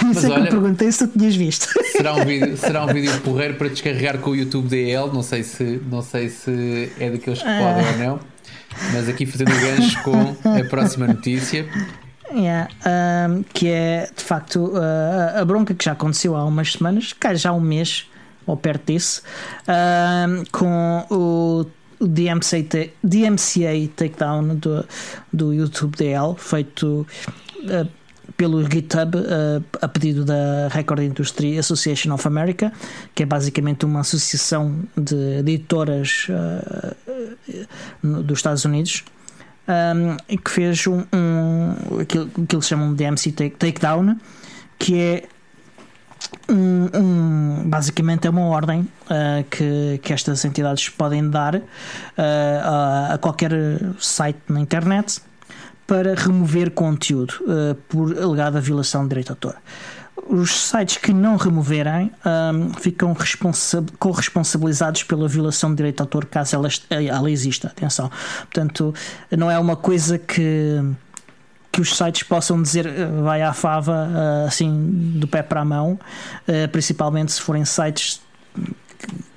[0.00, 1.68] Mas Isso é olha, que eu perguntei se tu tinhas visto.
[1.90, 5.12] Será um vídeo, será um vídeo porreiro para descarregar com o YouTube DL.
[5.12, 7.58] Não sei se, não sei se é daqueles que ah.
[7.58, 8.20] podem ou não.
[8.92, 11.68] Mas aqui fazendo o gancho com a próxima notícia.
[12.30, 12.68] Yeah,
[13.30, 17.34] um, que é de facto uh, a bronca que já aconteceu há umas semanas, cá
[17.34, 18.06] já há um mês
[18.46, 19.22] ou perto disso,
[20.50, 21.66] com o
[22.00, 24.84] DMCA, DMCA takedown do,
[25.32, 27.06] do YouTube DL, feito
[27.64, 27.88] uh,
[28.36, 32.72] pelo GitHub uh, a pedido da Record Industry Association of America,
[33.14, 37.07] que é basicamente uma associação de editoras uh,
[38.02, 39.04] dos Estados Unidos.
[39.68, 44.16] Um, que fez um, um aquilo, que eles chamam de MC take, Takedown,
[44.78, 45.24] que é
[46.48, 51.62] um, um, basicamente é uma ordem uh, que, que estas entidades podem dar uh,
[52.16, 53.52] a, a, qualquer
[53.98, 55.20] site na internet
[55.86, 59.56] para remover conteúdo uh, por alegada violação de direito de autor.
[60.28, 66.26] Os sites que não removerem um, ficam responsa corresponsabilizados pela violação de direito de autor
[66.26, 67.68] caso ela, ela exista.
[67.68, 68.10] Atenção.
[68.40, 68.94] Portanto,
[69.30, 70.82] não é uma coisa que
[71.70, 74.08] que os sites possam dizer eh, vai à fava
[74.46, 75.98] assim do pé para a mão,
[76.72, 78.20] principalmente se forem sites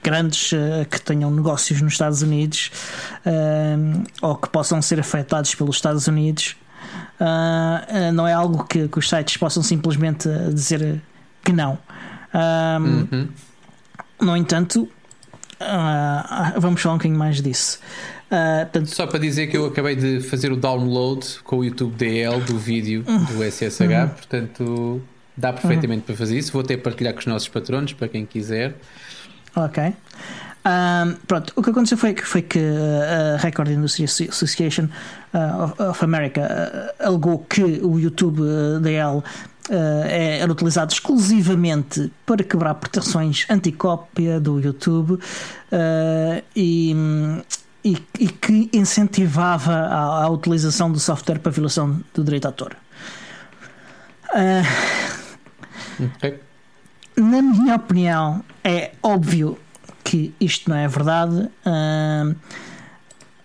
[0.01, 0.51] grandes
[0.89, 2.71] que tenham negócios nos Estados Unidos
[4.21, 6.55] ou que possam ser afetados pelos Estados Unidos.
[7.21, 10.99] Uh, não é algo que, que, os sites possam simplesmente dizer
[11.43, 11.77] que não.
[12.33, 13.27] Uhum.
[14.19, 14.89] No entanto,
[16.57, 17.79] vamos falar um bocadinho mais disso.
[18.31, 22.41] Uh, Só para dizer que eu acabei de fazer o download com o YouTube DL
[22.41, 24.07] do vídeo do SSH, uhum.
[24.09, 25.01] portanto
[25.37, 26.05] dá perfeitamente uhum.
[26.05, 26.51] para fazer isso.
[26.51, 28.75] Vou até partilhar com os nossos patronos para quem quiser.
[29.55, 29.93] Ok.
[30.63, 34.87] Um, pronto, o que aconteceu foi que, foi que a Record Industry Association
[35.33, 38.41] uh, of America uh, alegou que o YouTube
[38.81, 39.23] DL
[39.69, 45.19] é, era utilizado exclusivamente para quebrar proteções anticópia do YouTube
[46.55, 46.95] e,
[47.83, 52.75] e, e, que incentivava a, a, utilização do software para violação do direito de autor.
[54.33, 56.39] Uh, okay
[57.15, 59.57] na minha opinião, é óbvio
[60.11, 62.35] que isto não é verdade, uh,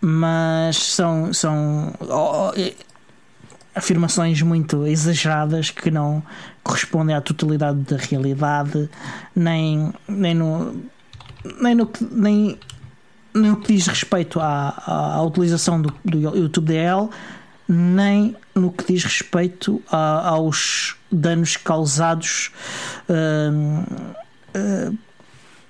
[0.00, 2.50] mas são, são oh,
[3.72, 6.20] afirmações muito exageradas que não
[6.64, 8.90] correspondem à totalidade da realidade,
[9.34, 10.74] nem, nem no.
[11.62, 12.58] Nem, no, nem
[13.32, 17.08] no que diz respeito à, à, utilização do, do, YouTube DL,
[17.68, 22.50] nem no que diz respeito a, aos danos causados
[23.08, 24.98] uh,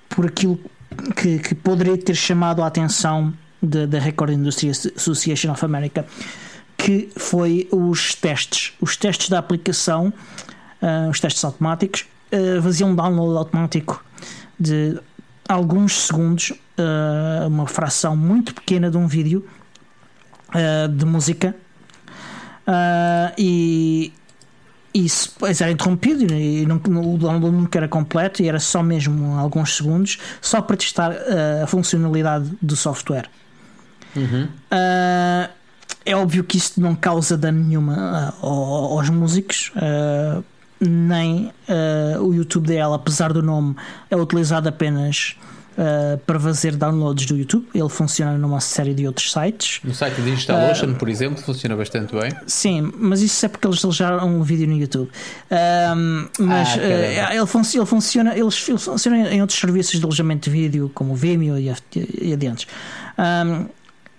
[0.09, 0.59] por aquilo
[1.15, 6.05] que, que, poderia ter chamado a atenção da Record Industry Association of America,
[6.77, 10.13] que foi os testes, os testes da aplicação,
[10.81, 12.05] uh, os testes automáticos,
[12.61, 14.03] faziam um download automático
[14.59, 14.99] de
[15.47, 19.47] alguns segundos, uh, uma fração muito pequena de um vídeo
[20.49, 21.55] uh, de música
[22.67, 24.13] uh, e
[25.05, 29.75] isso era interrompido e não, o download nunca era completo e era só mesmo alguns
[29.75, 31.13] segundos só para testar
[31.63, 33.29] a funcionalidade do software.
[34.15, 34.47] Uhum.
[36.03, 39.71] é óbvio que isto não causa dano nenhuma aos músicos
[40.79, 43.75] nem uh, o YouTube dela, apesar do nome,
[44.09, 45.35] é utilizado apenas
[45.77, 47.67] uh, para fazer downloads do YouTube.
[47.73, 49.79] Ele funciona numa série de outros sites.
[49.83, 52.31] No site de DigitalOcean, uh, por exemplo, funciona bastante bem.
[52.45, 55.09] Sim, mas isso é porque eles alojaram um vídeo no YouTube.
[56.39, 60.55] mas ah, ele, fun ele, funciona, ele, ele funciona em outros serviços de alojamento de
[60.55, 61.71] vídeo, como o Vimeo e,
[62.21, 62.67] e adiante.
[63.17, 63.67] Um,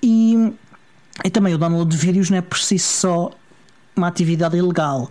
[0.02, 0.52] e,
[1.24, 3.30] e também o download de vídeos não é por si só
[3.98, 5.10] uma atividade ilegal.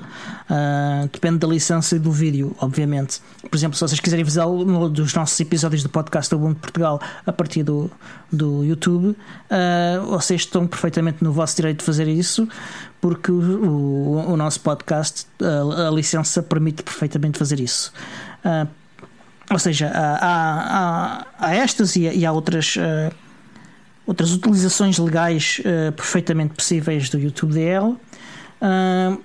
[0.50, 3.21] Uh, depende da licença do vídeo, obviamente.
[3.41, 7.00] Por exemplo, se vocês quiserem fazer um dos nossos episódios do podcast do Ubuntu Portugal
[7.26, 7.91] a partir do,
[8.32, 12.47] do YouTube, uh, vocês estão perfeitamente no vosso direito de fazer isso,
[13.00, 17.91] porque o, o, o nosso podcast, a, a, licença permite perfeitamente fazer isso.
[18.43, 18.67] Uh,
[19.52, 22.76] ou seja, há, há, há, estas e, e há outras
[24.06, 27.97] outras utilizações legais uh, perfeitamente possíveis do YouTube DL
[28.61, 29.21] uh,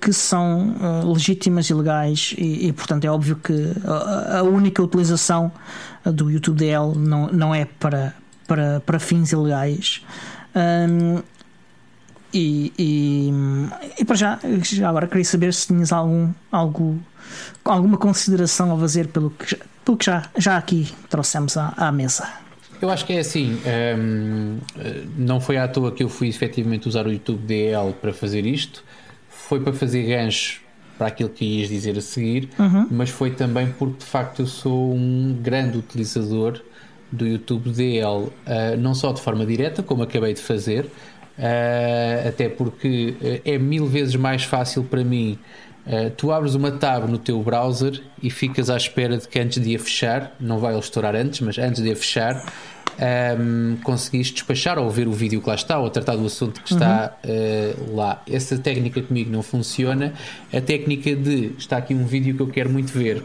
[0.00, 4.82] que são uh, legítimas e legais, e, e, portanto é óbvio que a, a, única
[4.82, 5.50] utilização
[6.04, 8.14] do YouTube DL não, não é para,
[8.46, 10.04] para, para fins ilegais.
[10.54, 11.20] Um,
[12.32, 13.32] e, e,
[13.98, 17.00] e, para já, já agora queria saber se tinhas algum, algo,
[17.64, 22.45] alguma consideração a fazer pelo que, pelo que já, já aqui trouxemos à, à mesa.
[22.80, 24.58] Eu acho que é assim, um, ehm,
[25.16, 28.84] não foi à toa que eu fui efetivamente usar o YouTube DL para fazer isto,
[29.28, 30.60] foi para fazer gancho
[30.98, 32.86] para aquilo que ias dizer a seguir, uhum.
[32.90, 36.60] mas foi também porque de facto eu sou um grande utilizador
[37.12, 42.28] do YouTube DL, uh, eh, não só de forma direta, como acabei de fazer, uh,
[42.28, 45.38] até porque eh, é mil vezes mais fácil para mim
[45.86, 49.62] Uh, tu abres uma tab no teu browser e ficas à espera de que antes
[49.62, 52.44] de a fechar, não vai ele estourar antes, mas antes de a fechar,
[52.98, 56.60] um, ehm, conseguiste despachar ou ver o vídeo que lá está ou tratar do assunto
[56.60, 58.20] que está uh, lá.
[58.28, 60.12] Essa técnica comigo não funciona.
[60.52, 63.22] A técnica de está aqui um vídeo que eu quero muito ver,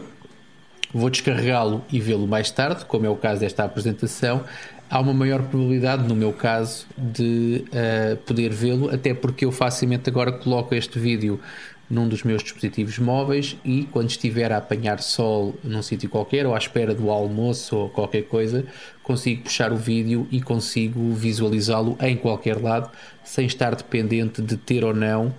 [0.94, 4.44] vou descarregá-lo e vê-lo mais tarde, como é o caso desta apresentação.
[4.90, 10.10] Há uma maior probabilidade, no meu caso, de uh, poder vê-lo, até porque eu facilmente
[10.10, 11.40] agora coloco este vídeo
[11.92, 16.54] num dos meus dispositivos móveis e quando estiver a apanhar sol num sítio qualquer ou
[16.54, 18.64] à espera do almoço ou qualquer coisa,
[19.02, 22.90] consigo puxar o vídeo e consigo visualizá-lo em qualquer lado
[23.22, 25.34] sem estar dependente de ter ou não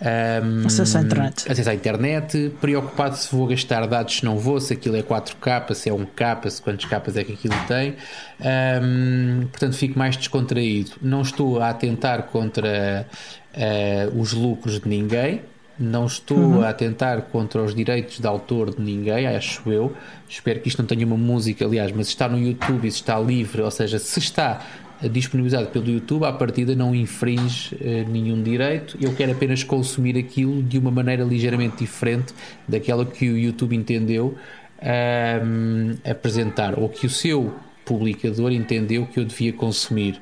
[0.00, 1.50] um, acesso à internet.
[1.50, 5.74] Acesso à internet, preocupado se vou gastar dados, se não vou, se aquilo é 4K,
[5.74, 7.96] se é 1K, se quantos capas é que aquilo tem.
[8.40, 10.92] Um, portanto, fico mais descontraído.
[11.02, 13.08] Não estou a atentar contra
[13.56, 15.42] uh, os lucros de ninguém,
[15.78, 16.62] não estou uhum.
[16.62, 19.94] a atentar contra os direitos de autor de ninguém, acho eu.
[20.28, 23.62] Espero que isto não tenha uma música, aliás, mas está no YouTube e está livre,
[23.62, 24.64] ou seja, se está
[25.02, 28.96] disponibilizado pelo YouTube, à partida não infringe uh, nenhum direito.
[29.00, 32.32] Eu quero apenas consumir aquilo de uma maneira ligeiramente diferente
[32.66, 34.34] daquela que o YouTube entendeu
[34.78, 40.20] uh, apresentar, ou que o seu publicador entendeu que eu devia consumir.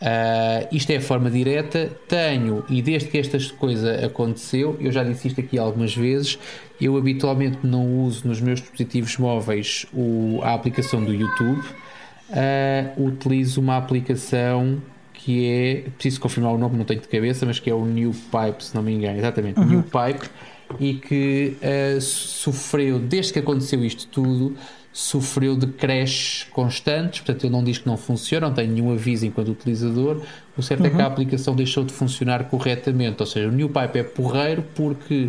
[0.00, 1.90] Uh, isto é a forma direta.
[2.08, 6.38] Tenho, e desde que esta coisa aconteceu, eu já disse isto aqui algumas vezes,
[6.80, 13.60] eu habitualmente não uso nos meus dispositivos móveis o, a aplicação do YouTube, uh, utilizo
[13.60, 14.80] uma aplicação
[15.12, 18.12] que é, preciso confirmar o nome, não tenho de cabeça, mas que é o New
[18.12, 19.66] Pipe, se não me engano, exatamente, uhum.
[19.66, 20.30] New Pipe,
[20.78, 24.56] e que uh, sofreu, desde que aconteceu isto tudo,
[24.92, 29.24] sofreu de crashes constantes, portanto ele não diz que não funciona, não tem nenhum aviso
[29.24, 30.22] enquanto utilizador.
[30.56, 30.86] O certo uhum.
[30.86, 31.12] é que a uhum.
[31.12, 35.28] aplicação deixou de funcionar corretamente, ou seja, o NewPipe é porreiro porque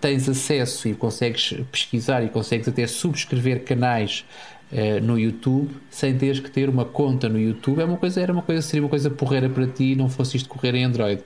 [0.00, 4.24] tens acesso e consegues pesquisar e consegues até subscrever canais
[4.72, 7.80] uh, no YouTube sem teres que ter uma conta no YouTube.
[7.80, 10.48] É uma coisa, era uma coisa, seria uma coisa porreira para ti não fosse isto
[10.48, 11.22] correr em Android.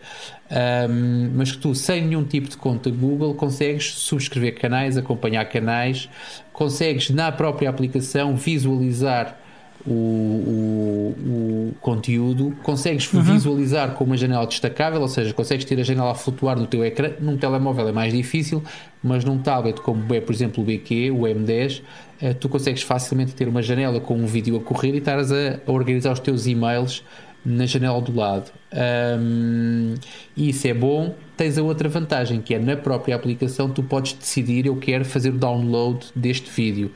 [0.51, 6.09] Um, mas que tu, sem nenhum tipo de conta Google, consegues subscrever canais, acompanhar canais,
[6.53, 9.39] consegues na própria aplicação visualizar
[9.87, 13.23] o, o, o conteúdo, consegues uhum.
[13.23, 16.85] visualizar com uma janela destacável, ou seja, consegues ter a janela a flutuar no teu
[16.85, 17.11] ecrã.
[17.21, 18.63] Num telemóvel é mais difícil,
[19.03, 21.83] mas num tablet, como é, por exemplo, o BQ, o M10,
[22.14, 25.61] eh, tu consegues facilmente ter uma janela com um vídeo a correr e estares a,
[25.67, 27.05] a organizar os teus e-mails
[27.45, 28.51] na janela do lado.
[28.73, 29.95] Um,
[30.37, 31.15] e isso é bom.
[31.37, 35.31] Tens a outra vantagem que é na própria aplicação tu podes decidir eu quero fazer
[35.31, 36.91] o download deste vídeo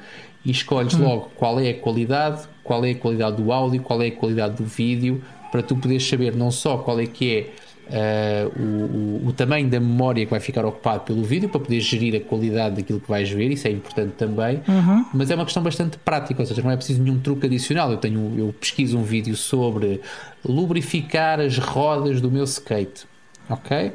[0.45, 1.05] e escolhes hum.
[1.05, 4.57] logo qual é a qualidade, qual é a qualidade do áudio, qual é a qualidade
[4.57, 7.51] do vídeo, para tu poderes saber não só qual é que é
[7.89, 11.81] uh, o, o, o, tamanho da memória que vai ficar ocupado pelo vídeo, para poder
[11.81, 15.05] gerir a qualidade daquilo que vais ver, isso é importante também, uhum.
[15.13, 17.91] mas é uma questão bastante prática, ou seja, não é preciso nenhum truque adicional.
[17.91, 20.01] Eu, tenho, eu pesquiso um vídeo sobre
[20.45, 23.07] lubrificar as rodas do meu skate,
[23.49, 23.93] ok?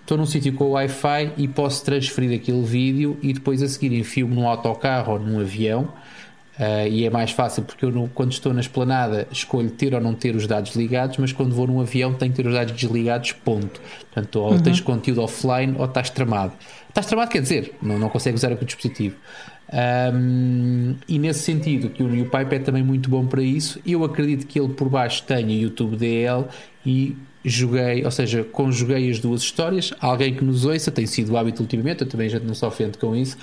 [0.00, 4.36] Estou num sítio com Wi-Fi e posso transferir aquele vídeo e depois a seguir enfio-me
[4.36, 5.88] num autocarro ou num avião
[6.58, 10.00] Uh, e é mais fácil porque eu, no, quando estou na esplanada, escolho ter ou
[10.00, 12.74] não ter os dados ligados, mas quando vou num avião, tenho que ter os dados
[12.74, 13.32] desligados.
[13.32, 13.80] Ponto.
[14.00, 14.62] Portanto, ou uhum.
[14.62, 16.52] tens conteúdo offline ou estás tramado.
[16.88, 19.16] Estás tramado quer dizer, não, não consegues usar o dispositivo.
[19.72, 23.80] Um, e nesse sentido, que o NewPipe é também muito bom para isso.
[23.84, 26.44] Eu acredito que ele por baixo tenha YouTube DL
[26.84, 29.92] e joguei, ou seja, conjuguei as duas histórias.
[30.00, 32.98] Alguém que nos ouça, tem sido o hábito ultimamente, eu também já não sou ofende
[32.98, 33.36] com isso,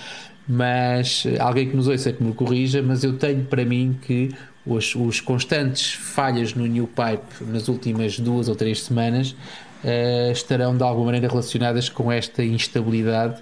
[0.48, 4.30] mas eh, alguém que nos ouça que me corrija, mas eu tenho para mim que
[4.66, 9.36] os, os constantes falhas no New Pipe nas últimas duas ou três semanas
[9.84, 13.42] uh, estarão de alguma maneira relacionadas com esta instabilidade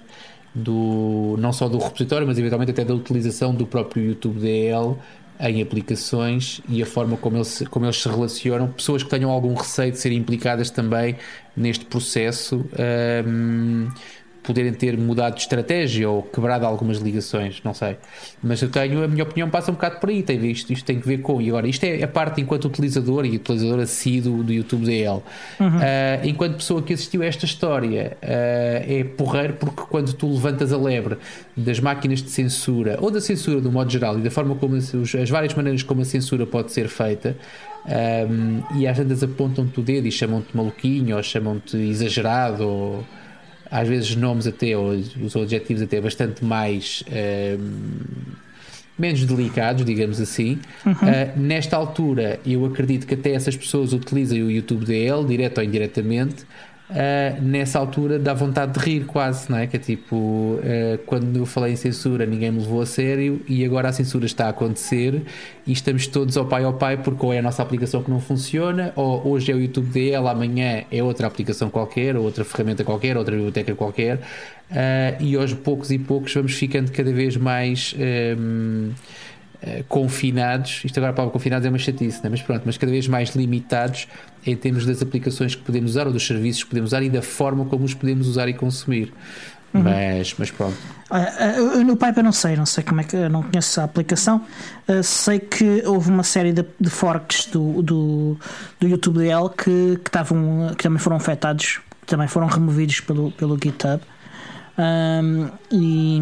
[0.54, 4.96] do não só do repositório, mas eventualmente até da utilização do próprio YouTube DL
[5.40, 9.54] em aplicações e a forma como eles, como eles se relacionam, pessoas que tenham algum
[9.54, 11.16] receio de serem implicadas também
[11.56, 12.64] neste processo.
[12.78, 13.88] Ehm,
[14.42, 17.96] poderem ter mudado de estratégia ou quebrado algumas ligações, não sei.
[18.42, 20.22] Mas eu tenho, a minha opinião passa um bocado por aí.
[20.22, 21.40] Tem, isto, isto tem que ver com.
[21.40, 25.22] E agora, isto é a parte enquanto utilizador e utilizador assíduo do YouTube DL.
[25.60, 25.68] Uhum.
[25.68, 25.80] Uh,
[26.24, 28.26] enquanto pessoa que assistiu a esta história, uh,
[29.00, 31.18] é porreiro porque quando tu levantas a lebre
[31.56, 34.92] das máquinas de censura ou da censura do modo geral e da forma como as,
[34.94, 37.36] as várias maneiras como a censura pode ser feita.
[37.84, 43.04] Um, e às vezes apontam-te o dedo e chamam-te maluquinho ou chamam-te exagerado ou
[43.72, 47.58] às vezes nomes até, ou os objetivos até bastante mais um, ehm,
[48.98, 50.58] menos delicados, digamos assim.
[50.84, 50.92] Uhum.
[50.92, 55.64] Uh, nesta altura, eu acredito que até essas pessoas utilizem o YouTube DL, direto ou
[55.64, 56.44] indiretamente,
[56.92, 59.66] Uh, nessa altura dá vontade de rir quase, não é?
[59.66, 63.64] Que é tipo, uh, quando eu falei em censura ninguém me levou a sério e
[63.64, 65.22] agora a censura está a acontecer
[65.66, 68.20] e estamos todos ao pai ao pai porque ou é a nossa aplicação que não
[68.20, 72.84] funciona ou hoje é o YouTube dele, amanhã é outra aplicação qualquer, ou outra ferramenta
[72.84, 77.94] qualquer, outra biblioteca qualquer uh, e aos poucos e poucos vamos ficando cada vez mais...
[78.38, 78.90] Um,
[79.64, 82.28] eh, confinados, isto agora a palavra confinados é uma chatice, né?
[82.28, 84.08] mas pronto, mas cada vez mais limitados
[84.44, 87.22] em termos das aplicações que podemos usar ou dos serviços que podemos usar e da
[87.22, 89.12] forma como os podemos usar e consumir.
[89.72, 89.82] Uhum.
[89.84, 90.76] Mas, mas pronto.
[91.10, 93.84] Uh, no Pipe eu não sei, não sei como é que eu não conheço a
[93.84, 94.44] aplicação.
[94.88, 98.36] Uh, sei que houve uma série de, de forks do, do,
[98.80, 103.56] do YouTube DL que, que, tavam, que também foram afetados, também foram removidos pelo, pelo
[103.62, 104.02] GitHub.
[104.76, 106.18] Um, e,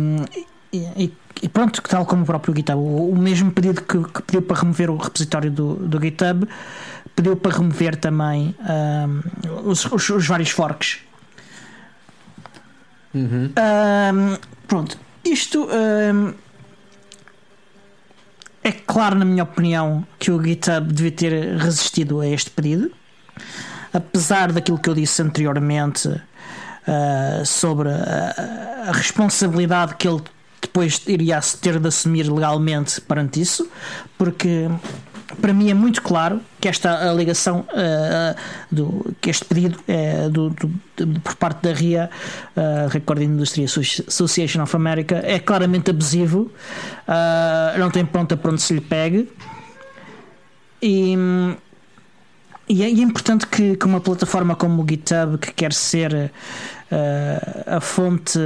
[0.73, 1.13] e,
[1.43, 4.61] e pronto, tal como o próprio GitHub, o, o mesmo pedido que, que, pediu para
[4.61, 6.47] remover o repositório do, do GitHub,
[7.17, 10.99] pediu para remover também um, os, os, os, vários forks.
[13.15, 13.51] Uhum.
[13.57, 14.39] Um,
[14.69, 16.35] pronto, isto um,
[18.63, 22.93] é claro, na minha opinião, que o GitHub devia ter resistido a este pedido,
[23.93, 30.23] apesar daquilo que eu disse anteriormente uh, sobre a, a responsabilidade que ele
[30.71, 33.69] depois iria ter de assumir legalmente perante isso,
[34.17, 34.69] porque
[35.41, 38.37] para mim é muito claro que esta alegação uh,
[38.71, 42.09] do, que este pedido é do, do, por parte da RIA
[42.57, 46.51] uh, Recording Industry Association of America é claramente abusivo
[47.09, 49.29] uh, não tem ponta para onde se lhe pegue.
[50.83, 51.15] E,
[52.69, 56.13] e, é, e é, importante que, que, uma plataforma como o GitHub que quer ser
[56.15, 58.39] uh, a fonte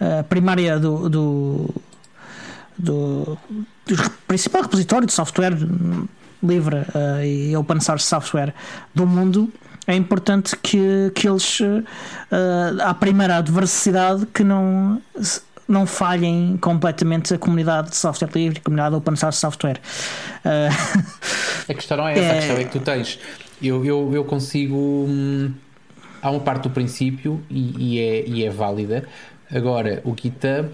[0.00, 1.74] uh, primária do, do,
[2.78, 3.38] do,
[3.86, 5.56] do, principal repositório de software
[6.42, 8.54] livre uh, e open source software
[8.94, 9.52] do mundo,
[9.86, 11.84] é importante que, que eles, uh,
[12.82, 15.00] à primeira adversidade, que não,
[15.66, 19.80] não falhem completamente a comunidade de software livre, a comunidade open source software.
[20.44, 21.10] Uh,
[21.68, 22.30] a questão não é essa, é...
[22.30, 23.18] a questão é que tu tens.
[23.62, 24.76] Eu, eu, eu consigo.
[24.76, 25.52] Hum,
[26.22, 29.06] há uma parte do princípio e, e, é, e é válida
[29.52, 30.70] Agora, o GitHub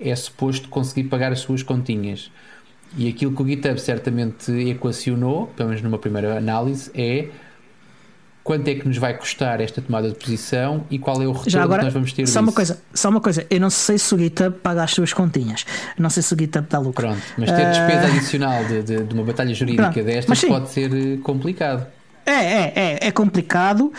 [0.00, 2.30] é suposto conseguir pagar as suas continhas.
[2.96, 7.28] E aquilo que o GitHub certamente equacionou, pelo menos numa primeira análise, é
[8.42, 11.62] quanto é que nos vai custar esta tomada de posição e qual é o retorno
[11.62, 14.12] agora, que nós vamos ter só uma coisa Só uma coisa, eu não sei se
[14.14, 15.64] o GitHub paga as suas continhas,
[15.98, 17.06] não sei se o GitHub dá lucro.
[17.06, 18.16] Pronto, mas ter despesa uh...
[18.16, 21.86] adicional de, de, de, uma batalha jurídica Pronto, destas pode ser eh, complicado.
[22.26, 23.92] É, é, é, é complicado uh,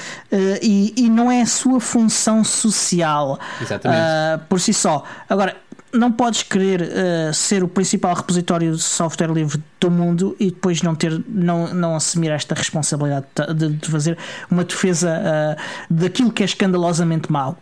[0.61, 5.03] e, e não é a sua função social uh, por si só.
[5.27, 5.55] Agora,
[5.91, 10.81] não podes querer uh, ser o principal repositório de software livre do mundo e depois
[10.81, 14.17] não ter não, não assumir esta responsabilidade de, de fazer
[14.49, 15.57] uma defesa
[15.89, 17.57] daquilo que é escandalosamente mau.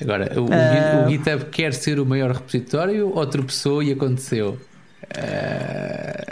[0.00, 4.58] Agora, o, o GitHub quer ser o maior repositório ou tropeçou e aconteceu?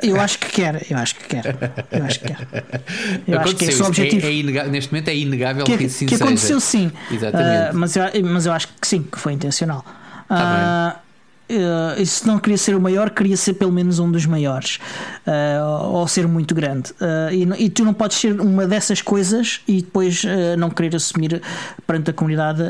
[0.03, 1.57] Eu acho que quer, eu acho que quer.
[1.91, 2.39] Eu acho que quer.
[3.27, 4.27] Eu acho que é esse o é- objetivo.
[4.27, 6.85] É, é inegável, neste momento é inegável que, que assim que aconteceu seja.
[6.85, 6.93] sim.
[7.11, 7.75] Exatamente.
[7.75, 9.85] Uh, mas, eu, mas eu acho que sim, que foi intencional.
[10.29, 11.08] Tá uh,
[11.51, 14.79] Uh, se não queria ser o maior, queria ser pelo menos um dos maiores,
[15.27, 16.91] uh, ou ser muito grande.
[17.01, 20.23] Uh, e, e, tu não podes ser uma dessas coisas e depois
[20.59, 21.41] não querer assumir
[21.87, 22.63] perante a comunidade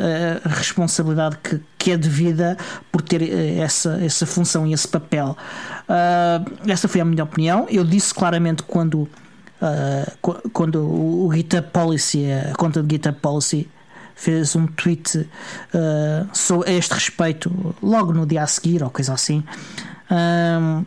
[0.44, 2.56] a responsabilidade que, que é devida
[2.92, 3.22] por ter
[3.58, 5.36] essa, essa função e esse papel.
[6.66, 7.66] essa foi a minha opinião.
[7.68, 9.08] Eu disse claramente quando.
[10.52, 13.68] quando o GitHub Policy, a conta de GitHub Policy
[14.18, 19.14] fez um tweet uh, sobre, a este respeito, logo no dia a seguir, ou coisa
[19.14, 19.44] assim.
[20.10, 20.84] Uh,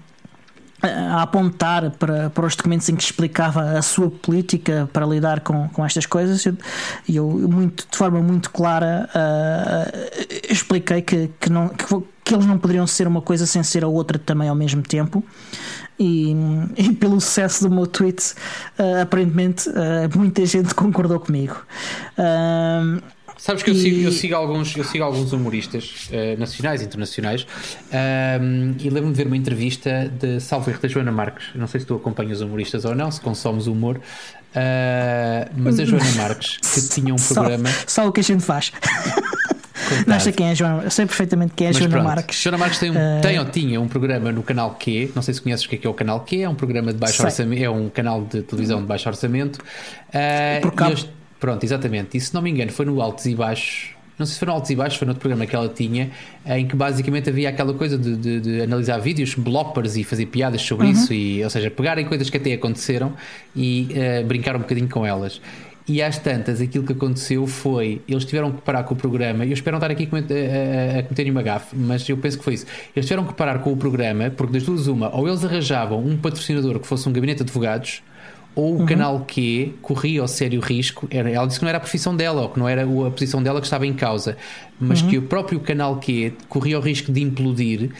[0.84, 5.70] a apontar para, para os documentos em que explicava a sua política para lidar com,
[5.70, 11.50] com estas coisas e eu, eu, muito, de forma muito clara uh, expliquei que, que,
[11.52, 11.86] não, que,
[12.24, 15.24] que, eles não poderiam ser uma coisa sem ser a outra também ao mesmo tempo
[16.00, 16.36] e,
[16.76, 18.34] e pelo sucesso do meu tweet
[18.80, 21.58] uh, aparentemente uh, muita gente concordou comigo
[23.42, 27.48] Sabes que eu, sigo, eu, sigo, alguns, eu sigo alguns humoristas uh, nacionais e internacionais
[28.40, 31.48] um, e lembro-me de ver uma entrevista de Salvo Erro da Joana Marques.
[31.56, 36.06] Não sei se tu acompanhas humoristas ou não, se consomes humor, uh, mas a Joana
[36.18, 37.68] Marques, que tinha um programa.
[37.88, 38.72] Só, só o que a gente faz.
[40.06, 42.40] Não sei quem é a Joana, eu sei perfeitamente quem é a Joana pronto, Marques.
[42.40, 43.22] Joana Marques tem, um, uh...
[43.24, 45.78] tem ou tinha um programa no canal Q, não sei se conheces o que é,
[45.80, 47.26] que é o canal Q, é um programa de baixo sei.
[47.26, 49.58] orçamento, é um canal de televisão de baixo orçamento.
[49.58, 51.21] Uh, Por cabo.
[51.42, 52.16] Pronto, exatamente.
[52.16, 53.90] E se não me engano, foi no Altos e Baixos.
[54.18, 56.12] Não sei se foi no Altos e Baixos, foi no outro programa que ela tinha,
[56.46, 60.62] em que basicamente havia aquela coisa de, de, de analisar vídeos, bloppers e fazer piadas
[60.62, 60.92] sobre uhum.
[60.94, 63.14] isso, e, ou seja, pegarem coisas que até aconteceram
[63.56, 65.42] e uh, brincar um bocadinho com elas.
[65.88, 69.44] E às tantas, aquilo que aconteceu foi eles tiveram que parar com o programa.
[69.44, 72.44] Eu espero não estar aqui a, a, a cometer uma gafe, mas eu penso que
[72.44, 72.68] foi isso.
[72.96, 76.16] Eles tiveram que parar com o programa porque, das duas, uma, ou eles arranjavam um
[76.16, 78.04] patrocinador que fosse um gabinete de advogados
[78.54, 78.86] ou o uhum.
[78.86, 82.42] canal Q corria o sério risco, era, ela disse que não era a profissão dela,
[82.42, 84.38] ou que não era a posição dela que estava em causa,
[84.80, 85.10] mas uhum.
[85.10, 87.92] que o próprio canal Q corria o risco de implodir,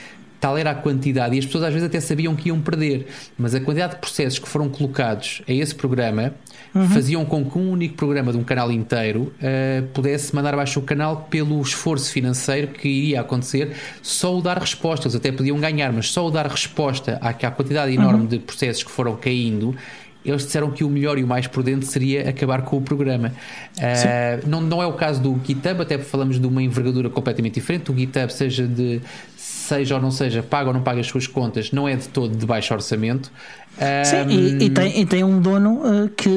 [0.42, 3.54] tal era a quantidade, e as pessoas às vezes até sabiam que iam perder, mas
[3.54, 6.34] a quantidade de processos que foram colocados a esse programa
[6.74, 6.90] uhum.
[6.90, 10.84] faziam com que um único programa de um canal inteiro uh, pudesse mandar abaixo o
[10.84, 15.94] canal pelo esforço financeiro que iria acontecer, só o dar resposta, eles até podiam ganhar,
[15.94, 18.28] mas só o dar resposta à, à quantidade enorme uhum.
[18.28, 19.76] de processos que foram caindo
[20.24, 23.34] eles disseram que o melhor e o mais prudente seria acabar com o programa.
[23.78, 27.92] Uh, não, não é o caso do GitHub, até falamos de uma envergadura completamente diferente.
[27.92, 29.02] O GitHub, seja de
[29.36, 32.36] seja ou não seja, paga ou não paga as suas contas, não é de todo
[32.36, 33.32] de baixo orçamento.
[34.06, 36.30] Sim, um, e, e, tem, e tem um dono uh, que,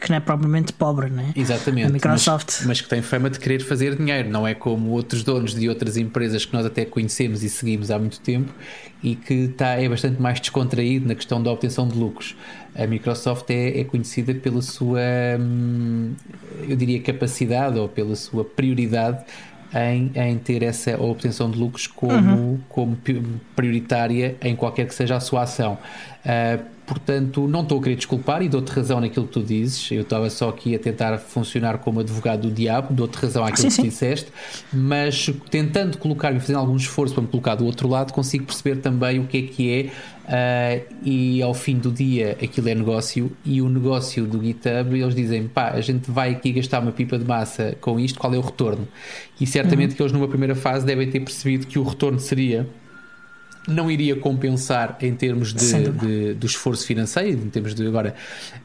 [0.00, 1.32] que não é propriamente pobre, né?
[1.34, 1.88] Exatamente.
[1.88, 2.58] A Microsoft.
[2.58, 5.68] Mas, mas, que tem fama de querer fazer dinheiro, não é como outros donos de
[5.68, 8.52] outras empresas que nós até conhecemos e seguimos há muito tempo
[9.02, 12.36] e que está, é bastante mais descontraído na questão da obtenção de lucros.
[12.74, 15.00] A Microsoft é, é conhecida pela sua,
[15.38, 16.12] hum,
[16.68, 19.24] eu diria, capacidade ou pela sua prioridade
[19.74, 22.58] em, em ter essa obtenção de lucros como, uhum.
[22.68, 22.98] como
[23.56, 25.78] prioritária em qualquer que seja a sua ação.
[26.24, 29.90] Uh, portanto, não estou a querer desculpar e dou-te razão naquilo que tu dizes.
[29.90, 33.68] Eu estava só aqui a tentar funcionar como advogado do diabo, dou-te razão àquilo sim,
[33.68, 33.82] que sim.
[33.82, 34.32] disseste,
[34.72, 39.18] mas tentando colocar-me, fazendo algum esforço para me colocar do outro lado, consigo perceber também
[39.18, 39.90] o que é que é.
[40.24, 45.14] Uh, e ao fim do dia aquilo é negócio e o negócio do GitHub eles
[45.14, 48.38] dizem pá, a gente vai aqui gastar uma pipa de massa com isto, qual é
[48.38, 48.88] o retorno?
[49.38, 49.96] E certamente uhum.
[49.96, 52.66] que eles numa primeira fase devem ter percebido que o retorno seria
[53.66, 58.14] não iria compensar em termos de, de, do esforço financeiro, em termos de agora.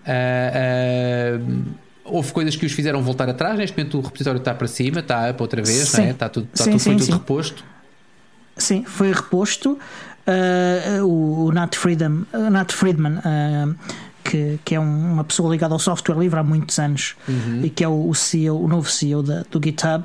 [0.06, 1.66] Uh, uh,
[2.04, 3.58] houve coisas que os fizeram voltar atrás.
[3.58, 6.04] Neste momento o repositório está para cima, está para outra vez, sim.
[6.04, 6.10] É?
[6.12, 7.64] está tudo, está sim, tudo, sim, foi tudo reposto.
[8.58, 9.80] Sim, foi reposto.
[10.28, 13.20] Uh, o, o Nat, Friedman, Nat Friedman
[14.30, 17.62] que, que é um, uma pessoa ligada ao software livre há muitos anos Uhum.
[17.64, 20.04] e que é o, CEO, o novo CEO da, do GitHub.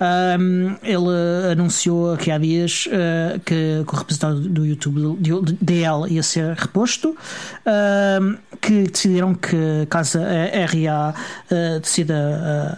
[0.00, 6.22] Um, ele anunciou aqui há dias uh, que, que o repositório do YouTube DL ia
[6.22, 7.16] ser reposto,
[8.20, 12.14] um, que decidiram que caso a RA uh, decida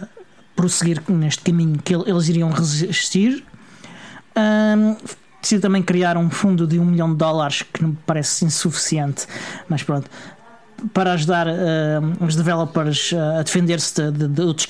[0.03, 0.23] uh,
[0.55, 3.43] prosseguir neste caminho, que ele- eles iriam resistir.
[4.37, 4.95] Um,
[5.61, 9.25] também criar um fundo de um milhão de dólares que não me parece insuficiente,
[9.69, 10.09] mas pronto,
[10.93, 11.51] para ajudar uh,
[12.25, 14.67] os developers uh, a defender-se de, de, de outros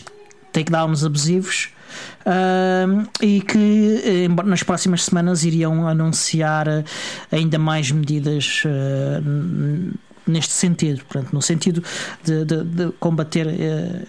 [0.51, 1.69] takedowns abusivos.
[2.25, 6.67] Uh, e que eh, nas próximas semanas iriam anunciar
[7.31, 9.97] ainda mais medidas uh,
[10.27, 11.81] neste sentido, portanto, no sentido
[12.25, 14.05] de, de- de combater uh,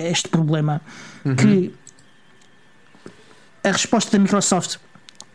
[0.00, 0.80] este problema
[1.40, 1.72] que
[3.62, 4.76] a resposta da Microsoft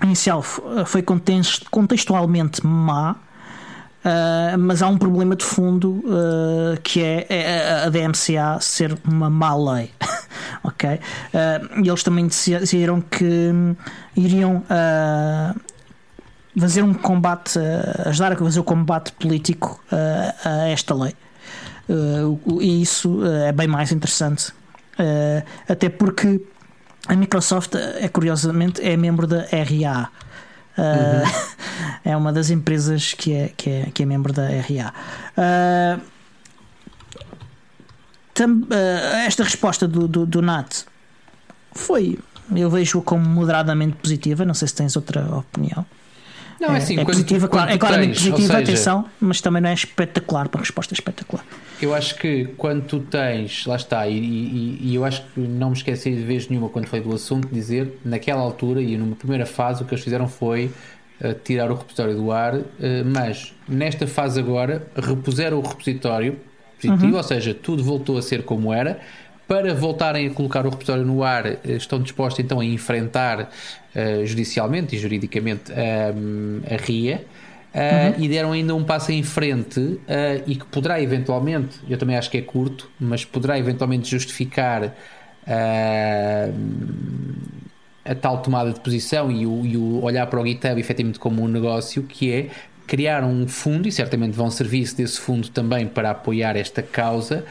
[0.04, 0.43] inicial
[0.86, 3.16] foi context- contextualmente má,
[4.06, 9.30] uh, mas há um problema de fundo uh, que é é a DMCA ser uma
[9.30, 9.91] má lei.
[10.64, 10.89] ok?
[10.89, 13.76] Uh, e eles também disse- decidiram que hum,
[14.16, 14.64] iriam
[16.60, 17.58] fazer um combate,
[18.06, 19.82] ajudar a fazer o combate político
[20.43, 21.16] a esta lei.
[22.60, 24.52] E isso é bem mais interessante.
[25.70, 26.41] Até porque
[27.08, 30.10] a Microsoft, é curiosamente, é membro da RA.
[30.80, 31.49] Uh,
[32.03, 34.93] É uma das empresas que é, que é, que é membro da RA.
[35.38, 36.01] Uh,
[38.34, 40.86] tam- uh, esta resposta do, do, do NAT
[41.73, 42.17] foi,
[42.55, 44.45] eu vejo como moderadamente positiva.
[44.45, 45.86] Não sei se tens outra opinião.
[46.59, 49.61] Não, é assim, é quando positiva, quando é claramente tens, positiva, seja, atenção, mas também
[49.61, 51.45] não é espetacular, uma resposta espetacular.
[51.82, 55.69] Eu acho que quando tu tens, lá está, e, e- e eu acho que não
[55.69, 59.45] me esqueci de vez nenhuma quando falei do assunto, dizer naquela altura e numa primeira
[59.45, 60.71] fase o que eles fizeram foi
[61.21, 66.38] eh, tirar o repositório do ar, eh, mas nesta fase agora repuseram o repositório
[66.82, 68.99] positivo, ou seja, tudo voltou a ser como era.
[69.47, 73.49] Para voltarem a colocar o repositório no ar, eh, estão dispostos então a enfrentar
[73.95, 77.23] eh, judicialmente e juridicamente a RIA.
[77.70, 79.99] Uh, e deram ainda um passo em frente uh,
[80.47, 86.53] e que poderá eventualmente, eu também acho que é curto, mas poderá eventualmente justificar uh,
[88.03, 91.43] a tal tomada de posição e o, e o olhar para o GitHub efetivamente como
[91.43, 92.47] um negócio que é
[92.88, 97.45] criar um fundo e certamente vão servir-se desse fundo também para apoiar esta causa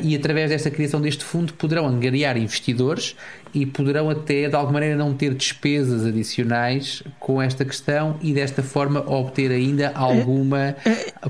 [0.00, 3.16] e através desta criação deste fundo poderão angariar investidores
[3.54, 8.62] e poderão até de alguma maneira não ter despesas adicionais com esta questão e desta
[8.62, 10.74] forma obter ainda alguma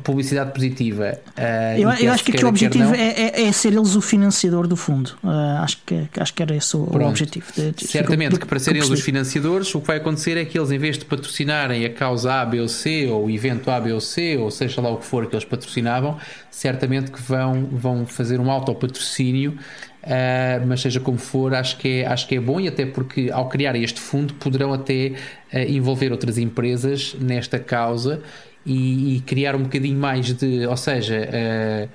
[0.03, 1.19] publicidade positiva.
[1.37, 3.09] Uh, Eu, eu acho que aqui o objetivo é,
[3.43, 5.11] é- é ser eles o financiador do fundo.
[5.23, 5.29] Uh,
[5.63, 7.09] acho, que, acho que era esse o, Pronto.
[7.11, 7.47] objetivo.
[7.55, 10.45] de- de- Certamente do- que para serem eles os financiadores, o que vai acontecer é
[10.45, 13.71] que eles, em vez de patrocinarem a causa A, B ou C, ou o evento
[13.71, 16.17] A, B ou C, ou seja lá o que for que eles patrocinavam,
[16.51, 19.59] certamente que vão, vão fazer um autopatrocínio.
[20.05, 23.31] Uh, mas seja como for, acho que, é, acho que é bom e até porque
[23.33, 25.13] ao criar este fundo poderão até
[25.51, 28.21] uh, envolver outras empresas nesta causa
[28.67, 31.89] e, e criar um bocadinho mais de, ou seja, uh,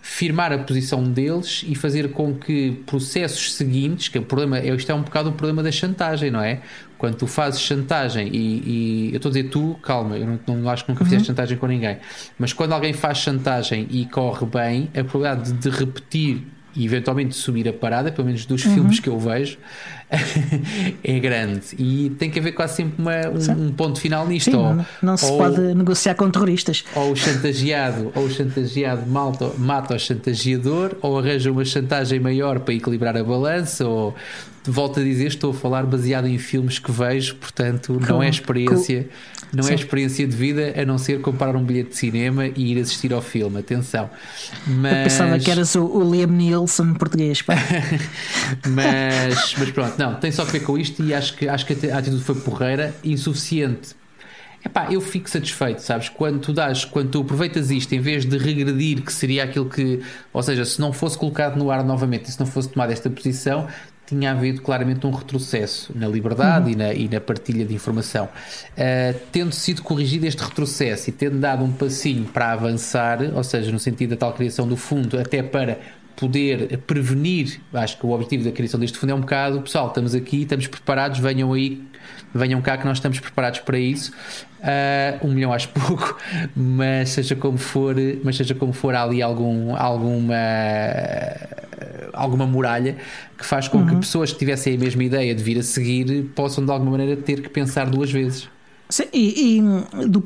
[0.00, 4.90] firmar a posição deles e fazer com que processos seguintes, que o problema é isto
[4.90, 6.60] é um bocado o problema da chantagem, não é?
[6.98, 10.68] Quando tu fazes chantagem e, e eu estou a dizer tu, calma, eu não, não
[10.68, 11.98] acho que nunca fizeste chantagem com ninguém,
[12.36, 16.44] mas quando alguém faz chantagem e corre bem, a probabilidade de, de repetir
[16.74, 19.58] e eventualmente subir a parada, pelo menos dos filmes que eu vejo,
[21.02, 21.62] é grande.
[21.78, 24.50] E tem que haver quase sempre uma- um, um ponto final nisto.
[24.50, 26.84] Sim, ou, não, não se ou- pode negociar com terroristas.
[26.94, 32.60] ou o chantageado, ou o chantageado malta, mata o chantageador, ou arranja uma chantagem maior
[32.60, 34.14] para equilibrar a balança, ou
[34.64, 39.08] volto a dizer, estou a falar baseado em filmes que vejo, portanto, não é experiência,
[39.52, 39.72] não Sim.
[39.72, 43.12] é experiência de vida a não ser comprar um bilhete de cinema e ir assistir
[43.12, 43.58] ao filme.
[43.58, 44.08] Atenção.
[44.66, 47.42] Mas, Eu pensava que eras o, o Liam Neeson português.
[48.68, 51.90] mas, mas pronto, não, tem só a ver com isto e acho que, acho que
[51.90, 54.02] a atitude foi porreira, insuficiente.
[54.64, 56.08] Epá, eu fico satisfeito, sabes?
[56.08, 60.00] Quando tu dás, quando tu aproveitas isto em vez de regredir, que seria aquilo que,
[60.32, 63.10] ou seja, se não fosse colocado no ar novamente e se não fosse tomada esta
[63.10, 63.66] posição,
[64.12, 68.26] tinha havido claramente um retrocesso na liberdade e, na, e na partilha de informação.
[68.26, 73.72] Uh, tendo sido corrigido este retrocesso e tendo dado um passinho para avançar, ou seja,
[73.72, 75.78] no sentido da tal criação do fundo, até para
[76.14, 80.14] poder prevenir, acho que o objetivo da criação deste fundo é um bocado, pessoal, estamos
[80.14, 81.82] aqui, estamos preparados, venham aí,
[82.34, 84.12] venham cá que nós estamos preparados para isso.
[84.62, 86.16] Uh, um milhão acho pouco,
[86.54, 90.36] mas seja como for, mas seja como for, há ali algum, alguma
[92.12, 92.96] alguma muralha
[93.36, 96.64] que faz com que pessoas que tivessem a mesma ideia de vir a seguir possam
[96.64, 98.48] de alguma maneira ter que pensar duas vezes.
[98.88, 100.24] Sim, e, e do,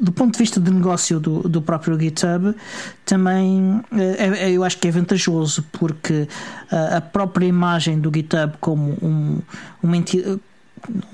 [0.00, 2.54] do ponto de vista de negócio do, do próprio GitHub,
[3.04, 6.28] também é, eu acho que é vantajoso porque
[6.70, 9.40] a própria imagem do GitHub como um,
[9.82, 10.40] uma entidade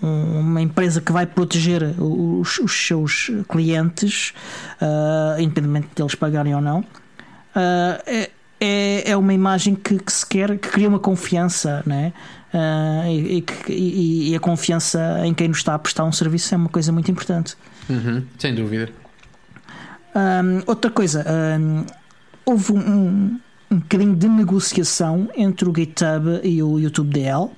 [0.01, 4.33] uma empresa que vai proteger os, os seus clientes,
[4.81, 10.25] uh, independentemente de eles pagarem ou não, uh, é, é uma imagem que, que, se
[10.25, 12.13] quer, que cria uma confiança, né?
[12.55, 16.57] Uh, e, e, e, a confiança em quem nos está a prestar um serviço é
[16.57, 17.57] uma coisa muito importante.
[17.89, 18.91] Uhum, sem dúvida.
[20.15, 21.25] Um, outra coisa,
[21.59, 21.85] um,
[22.45, 27.51] houve um, um bocadinho de negociação entre o GitHub e o YouTube DL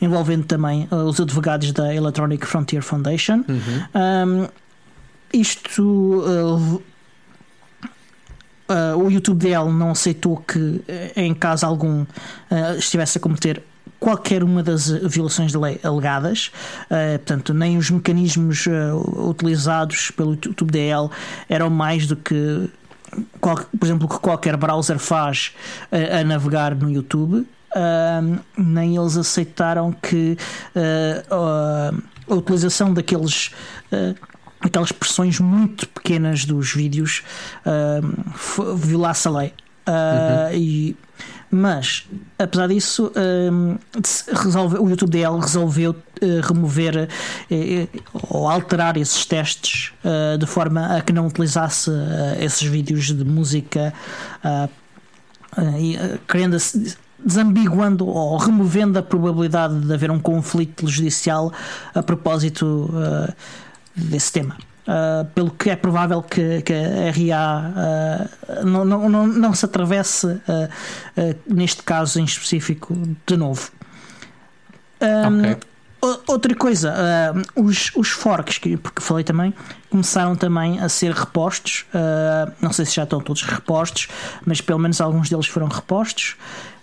[0.00, 3.44] envolvendo também uh, os advogados da Electronic Frontier Foundation.
[3.48, 4.44] Uhum.
[4.44, 4.48] Um,
[5.32, 5.82] isto.
[5.82, 6.82] Uh,
[9.02, 13.62] o YouTube dele não aceitou que, eh, em caso algum, uh, estivesse a cometer
[13.98, 16.50] qualquer uma das violações de lei alegadas,
[16.84, 21.08] uh, portanto, nem os mecanismos uh, utilizados pelo YouTube DL
[21.48, 22.68] eram mais do que,
[23.40, 25.52] qual, por exemplo, o que qualquer browser faz
[25.90, 30.36] uh, a navegar no YouTube uh, nem eles aceitaram que
[30.76, 33.50] uh, a utilização daqueles
[33.92, 34.28] uh,
[34.60, 37.22] aquelas pressões muito pequenas dos vídeos
[37.64, 39.54] uh, violasse a lei.
[39.86, 40.54] Uh, uhum.
[40.54, 40.96] e,
[41.50, 42.06] mas,
[42.38, 43.10] apesar disso,
[44.78, 47.08] o YouTube DL resolveu uh, remover
[48.28, 49.92] ou alterar esses testes
[50.38, 51.90] de forma a que não utilizasse
[52.38, 53.94] esses vídeos de música,
[56.28, 56.58] querendo
[57.24, 61.52] desambiguando ou removendo a probabilidade de haver um conflito judicial
[61.94, 63.32] a propósito uh,
[63.94, 64.56] desse tema.
[64.86, 68.30] Uh, pelo que é provável que, que a RA
[68.62, 70.40] uh, não, não, não, não, se atravesse
[71.46, 72.96] neste caso em específico
[73.26, 73.70] de novo.
[75.00, 75.67] Um, okay.
[76.00, 79.52] Outra coisa, uh, os, os forks, que, porque falei também,
[79.90, 81.86] começaram também a ser repostos.
[81.92, 84.08] Uh, não sei se já estão todos repostos,
[84.46, 86.36] mas pelo menos alguns deles foram repostos.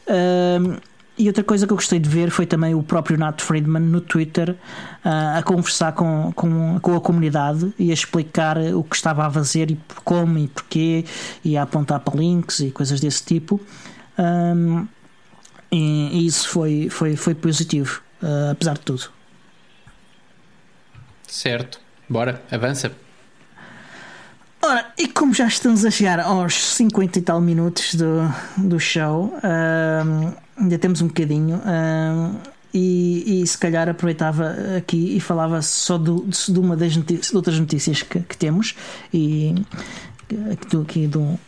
[0.06, 0.78] Uh,
[1.18, 4.02] e outra coisa que eu gostei de ver foi também o próprio Nat Friedman no
[4.02, 9.26] Twitter uh, a conversar com, com, com, a comunidade e a explicar o que estava
[9.26, 11.06] a fazer e como e porquê,
[11.42, 13.62] e a apontar para links e coisas desse tipo.
[14.20, 14.86] Um,
[15.72, 19.10] e, e, isso foi, foi, foi positivo, uh, apesar de tudo.
[21.28, 22.92] Certo, bora, avança.
[24.62, 28.22] Ora, e como já estamos a chegar aos 50 e tal minutos do,
[28.58, 29.32] do show,
[30.58, 31.62] ainda temos um bocadinho,
[32.74, 37.36] e, e, se calhar aproveitava aqui e falava só do, de uma das notícias, de
[37.36, 38.76] outras notícias que, que temos,
[39.14, 39.56] e
[40.70, 41.40] do, aqui do,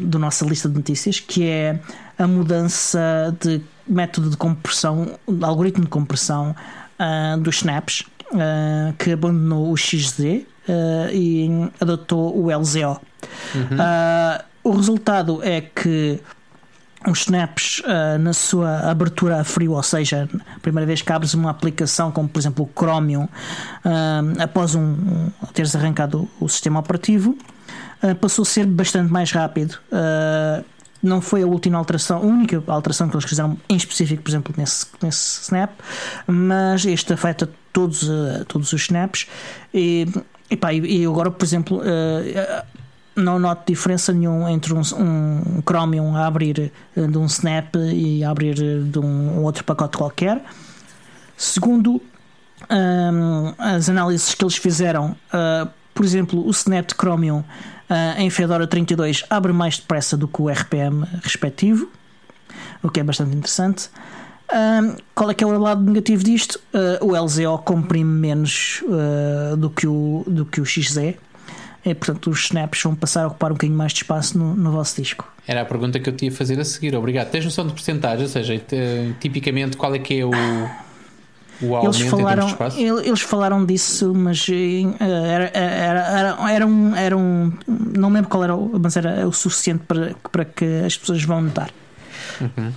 [0.00, 1.78] do, nossa lista de notícias, que é
[2.18, 6.54] a mudança de método de compressão, de algoritmo de compressão
[6.98, 10.44] uh, dos snaps, uh, que abandonou o XZ uh,
[11.12, 11.48] e
[11.80, 13.00] adotou o LZO.
[13.54, 13.76] Uhum.
[13.76, 16.20] Uh, o resultado é que
[17.06, 17.82] os snaps
[18.18, 20.26] na sua abertura a frio, ou seja,
[20.56, 23.28] a primeira vez que abres uma aplicação como por exemplo o Chromium,
[24.42, 27.36] após um, teres arrancado o, sistema operativo,
[28.20, 29.78] passou a ser bastante mais rápido.
[31.02, 34.54] não foi a última alteração, a única alteração que eles fizeram em específico, por exemplo,
[34.56, 35.70] nesse, nesse snap,
[36.26, 38.08] mas este afeta todos,
[38.48, 39.26] todos os snaps
[39.72, 40.06] e
[40.50, 41.82] e, agora, por exemplo,
[43.16, 48.30] não noto diferença nenhuma entre um, um Chromium a abrir de um Snap e a
[48.30, 50.42] abrir de um outro pacote qualquer.
[51.36, 52.00] Segundo,
[52.70, 57.44] um, as análises que eles fizeram, uh, por exemplo, o Snap de Chromium
[57.90, 61.90] uh, em Fedora 32 abre mais depressa do que o RPM respectivo,
[62.82, 63.88] o que é bastante interessante.
[64.52, 66.60] Um, qual é que é o lado negativo disto?
[66.72, 71.14] Uh, o LZO comprime menos uh, do, que o, do que o XZ.
[71.84, 74.70] E, portanto, os snaps vão passar a ocupar um bocadinho mais de espaço no, no
[74.70, 75.30] vosso disco.
[75.46, 76.94] Era a pergunta que eu tinha a fazer a seguir.
[76.96, 77.30] Obrigado.
[77.30, 78.22] Tens noção de porcentagem?
[78.22, 78.58] Ou seja,
[79.20, 80.30] tipicamente qual é que é o,
[81.60, 82.48] o eles falaram?
[82.76, 84.52] Eles falaram disso, mas uh,
[85.00, 87.52] era, era, era, era, um, era um.
[87.66, 91.70] Não lembro qual era, mas era o suficiente para, para que as pessoas vão notar.
[92.40, 92.68] Uhum.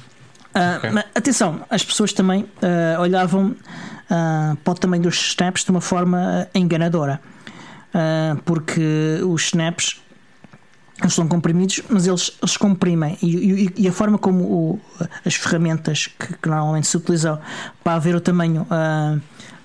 [0.58, 1.04] Uh, okay.
[1.14, 6.48] atenção, as pessoas também uh, olhavam uh, para o tamanho dos snaps de uma forma
[6.54, 7.20] enganadora,
[8.46, 10.02] porque os snaps
[11.02, 14.82] eles são comprimidos, mas eles, eles comprimem e, e, e a forma como o,
[15.26, 17.40] as ferramentas que, que, normalmente se utilizam
[17.84, 18.66] para ver o tamanho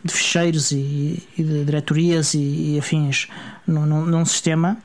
[0.04, 3.28] de ficheiros e, e, de diretorias e, afins
[3.66, 4.76] num, num, num sistema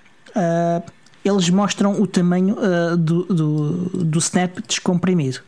[1.25, 2.55] eles mostram o tamanho
[2.97, 5.41] do, do, do snap descomprimido.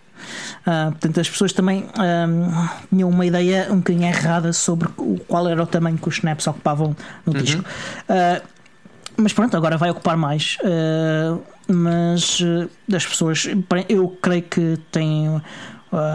[0.61, 5.47] Uh, portanto, as pessoas também um, tinham uma ideia um bocadinho errada sobre o, qual
[5.47, 6.95] era o tamanho que os snaps ocupavam
[7.25, 7.41] no uhum.
[7.41, 7.61] disco.
[7.61, 8.41] Uh,
[9.21, 10.57] mas pronto, agora vai ocupar mais.
[10.61, 12.41] Uh, mas
[12.87, 13.47] das pessoas,
[13.87, 15.41] eu creio que tem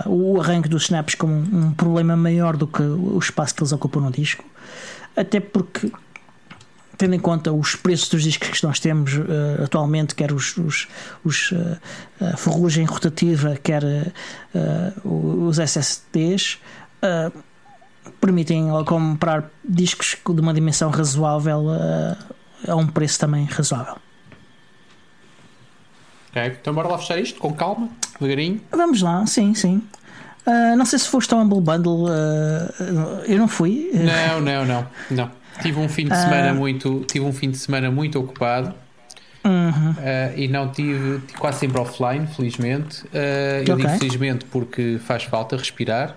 [0.07, 3.73] o arranque dos snaps como um, um problema maior do que o espaço que eles
[3.73, 4.45] ocupam no disco.
[5.17, 5.91] Até porque
[6.97, 10.89] tendo em conta os preços dos discos que nós temos uh, atualmente, quer os, os,
[11.25, 11.79] os uh,
[12.21, 16.59] a ferrugem rotativa, quer uh, os SSDs,
[18.21, 21.65] permitem comprar discos de uma dimensão razoável
[22.69, 23.97] a um preço também razoável.
[26.31, 27.89] Ok, então bora lá fechar isto com calma,
[28.19, 28.61] devagarinho.
[28.71, 29.83] Vamos lá, sim, sim.
[30.47, 33.91] Uh, não sei se foste ao Humble Bundle, uh, eu não fui.
[33.95, 35.31] Não, não, não, não.
[35.62, 36.55] Tive um fim de semana uh...
[36.55, 38.75] muito, tive um fim de semana muito ocupado.
[39.45, 39.91] Uhum.
[39.91, 43.05] Uh, e não tive, quase sempre offline, felizmente.
[43.07, 43.87] Uh, eu okay.
[43.87, 46.17] digo felizmente porque faz falta respirar.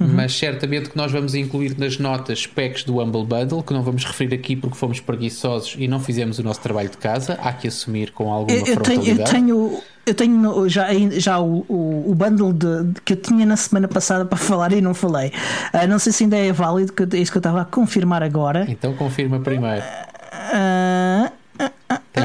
[0.00, 0.08] Uhum.
[0.14, 4.04] Mas certamente que nós vamos incluir nas notas specs do Humble Bundle, que não vamos
[4.04, 7.38] referir aqui porque fomos preguiçosos e não fizemos o nosso trabalho de casa.
[7.42, 9.30] Há que assumir com alguma eu, eu frontalidade.
[9.30, 10.88] Tenho, eu tenho, eu tenho já,
[11.18, 14.72] já o, o, o bundle de, de, que eu tinha na semana passada para falar
[14.72, 15.32] e não falei.
[15.74, 18.22] Uh, não sei se ainda é válido, que é isso que eu estava a confirmar
[18.22, 18.66] agora.
[18.68, 19.82] Então confirma primeiro.
[19.82, 20.87] Uh,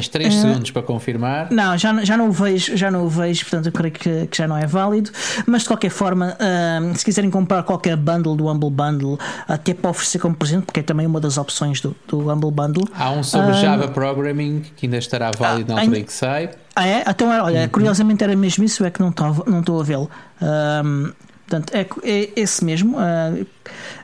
[0.03, 1.51] Tens 3 uh, segundos para confirmar.
[1.51, 4.37] Não, já, já não o vejo, já não o vejo, portanto eu creio que, que
[4.37, 5.11] já não é válido.
[5.45, 9.91] Mas de qualquer forma, uh, se quiserem comprar qualquer bundle do Humble Bundle, até para
[9.91, 12.87] oferecer como presente, porque é também uma das opções do, do Humble Bundle.
[12.93, 16.49] Há um sobre uh, Java Programming que ainda estará válido na altura em que sai.
[16.75, 17.03] Ah, é?
[17.07, 17.69] Então, olha, uhum.
[17.69, 20.09] curiosamente era mesmo isso, é que não estou não a vê-lo.
[20.41, 21.11] Um,
[21.45, 22.97] Portanto, é, é esse mesmo.
[22.97, 23.45] Uh,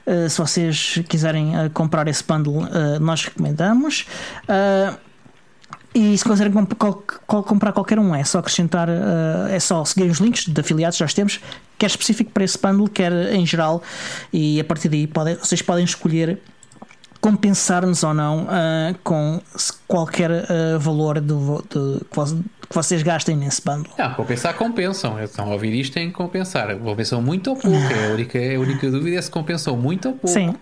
[0.06, 2.68] uh, se vocês quiserem uh, comprar esse bundle,
[3.00, 4.06] nós recomendamos.
[5.94, 6.72] E se quiserem comp
[7.26, 11.08] comprar qualquer um, é só acrescentar, uh, é só seguir os links de afiliados, já
[11.08, 11.40] temos,
[11.78, 13.82] quer específico para esse bundle, quer em geral,
[14.32, 16.40] e a partir daí pode, vocês podem escolher
[17.20, 19.42] compensar-nos ou não uh, com
[19.88, 23.92] qualquer uh, valor do, de, que vocês gastem nesse bundle.
[23.98, 25.22] Não, compensar compensam.
[25.22, 26.74] Estão a ouvir isto tem que compensar.
[26.78, 27.78] Compensam muito ou pouco.
[27.78, 30.28] É a única, a única dúvida é se compensam muito ou pouco.
[30.28, 30.56] Sim.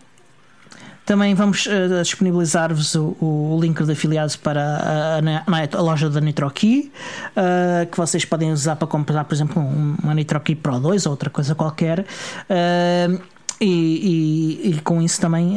[1.08, 6.20] Também vamos uh, disponibilizar-vos o, o, link de afiliados para a, a, a loja da
[6.20, 6.92] NitroKey,
[7.32, 9.64] uh, que vocês podem usar para comprar, por exemplo,
[10.04, 12.02] uma NitroKey Pro 2 ou outra coisa qualquer.
[12.02, 13.22] Uh,
[13.62, 15.56] e, e, e, com isso também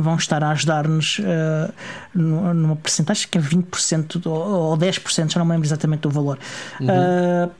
[0.00, 1.20] vão estar a ajudar-nos
[2.12, 6.40] numa porcentagem que é 20% ou 10%, já não me lembro exatamente do valor.
[6.80, 7.50] Uhum.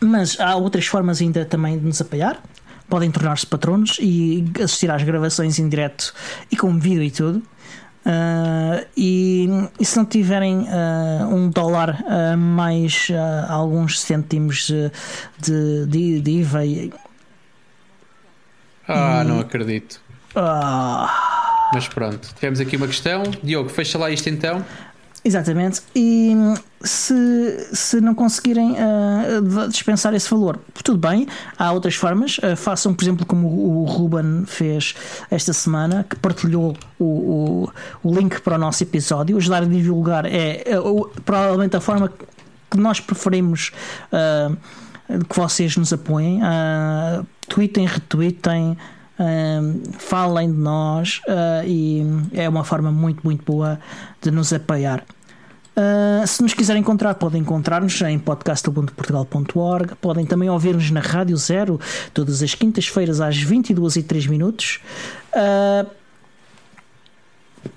[0.00, 2.40] mas há outras formas ainda também de nos apoiar
[2.88, 6.14] podem tornar-se patronos e assistir às gravações em direto
[6.50, 7.42] e com vídeo e tudo.
[8.06, 9.48] Uh, e,
[9.80, 13.08] e, se não tiverem uh, um dólar uh, mais
[13.48, 14.70] alguns cêntimos
[15.40, 16.64] de, de, de IVA.
[16.64, 16.92] E,
[18.86, 20.00] ah, não acredito.
[20.36, 21.70] Ah.
[21.74, 23.24] Mas pronto, tivemos aqui uma questão.
[23.42, 24.64] Diogo, fecha lá isto então.
[25.26, 25.82] Exatamente.
[25.92, 26.36] E
[26.80, 31.26] se, se não conseguirem uh, dispensar esse valor, tudo bem,
[31.58, 32.38] há outras formas.
[32.38, 34.94] Uh, façam, por exemplo, como o, Ruben fez
[35.28, 37.72] esta semana, que partilhou o, o,
[38.04, 39.36] o link para o nosso episódio.
[39.36, 40.76] Ajudar a divulgar é, é
[41.24, 42.08] provavelmente a forma
[42.70, 43.72] que nós preferimos
[44.12, 44.56] uh,
[45.24, 46.40] que vocês nos apoiem.
[46.40, 48.78] Uh, tweetem, retweetem.
[49.98, 52.04] Falem de nós uh, e
[52.34, 53.80] é uma forma muito, muito boa
[54.20, 55.02] de nos apoiar.
[55.76, 59.94] Uh, se nos quiserem encontrar, podem encontrar-nos em podcast.portugal.org.
[59.96, 61.78] Podem também ouvir-nos na Rádio Zero,
[62.14, 64.80] todas as quintas-feiras às 22 e 3 minutos.
[65.34, 65.86] Uh,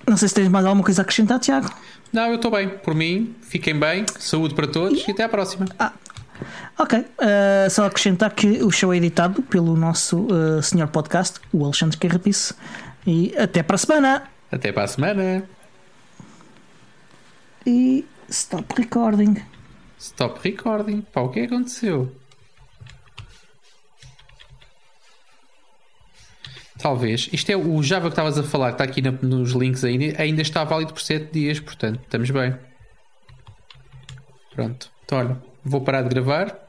[0.08, 1.70] não sei se tens mais alguma coisa a acrescentar, Tiago.
[2.14, 2.70] Não, eu estou bem.
[2.70, 4.06] Por mim, fiquem bem.
[4.18, 5.66] Saúde para todos e, e até à próxima.
[5.78, 5.92] Ah,
[6.78, 7.00] ok.
[7.00, 11.98] Uh, só acrescentar que o show é editado pelo nosso uh, senhor podcast, o Alexandre
[11.98, 12.54] Carrapice.
[13.06, 14.24] E até para a semana.
[14.50, 15.44] Até para a semana
[17.66, 19.36] e stop recording.
[19.98, 21.02] Stop recording.
[21.02, 22.16] Pá, o que aconteceu?
[26.78, 27.30] Talvez.
[27.34, 30.42] Isto é o Java que estavas a falar, que está aqui nos links ainda, ainda
[30.42, 32.56] está válido por 7 dias, portanto, estamos bem.
[34.56, 34.90] Pronto.
[35.04, 36.69] Então, olha, vou parar de gravar.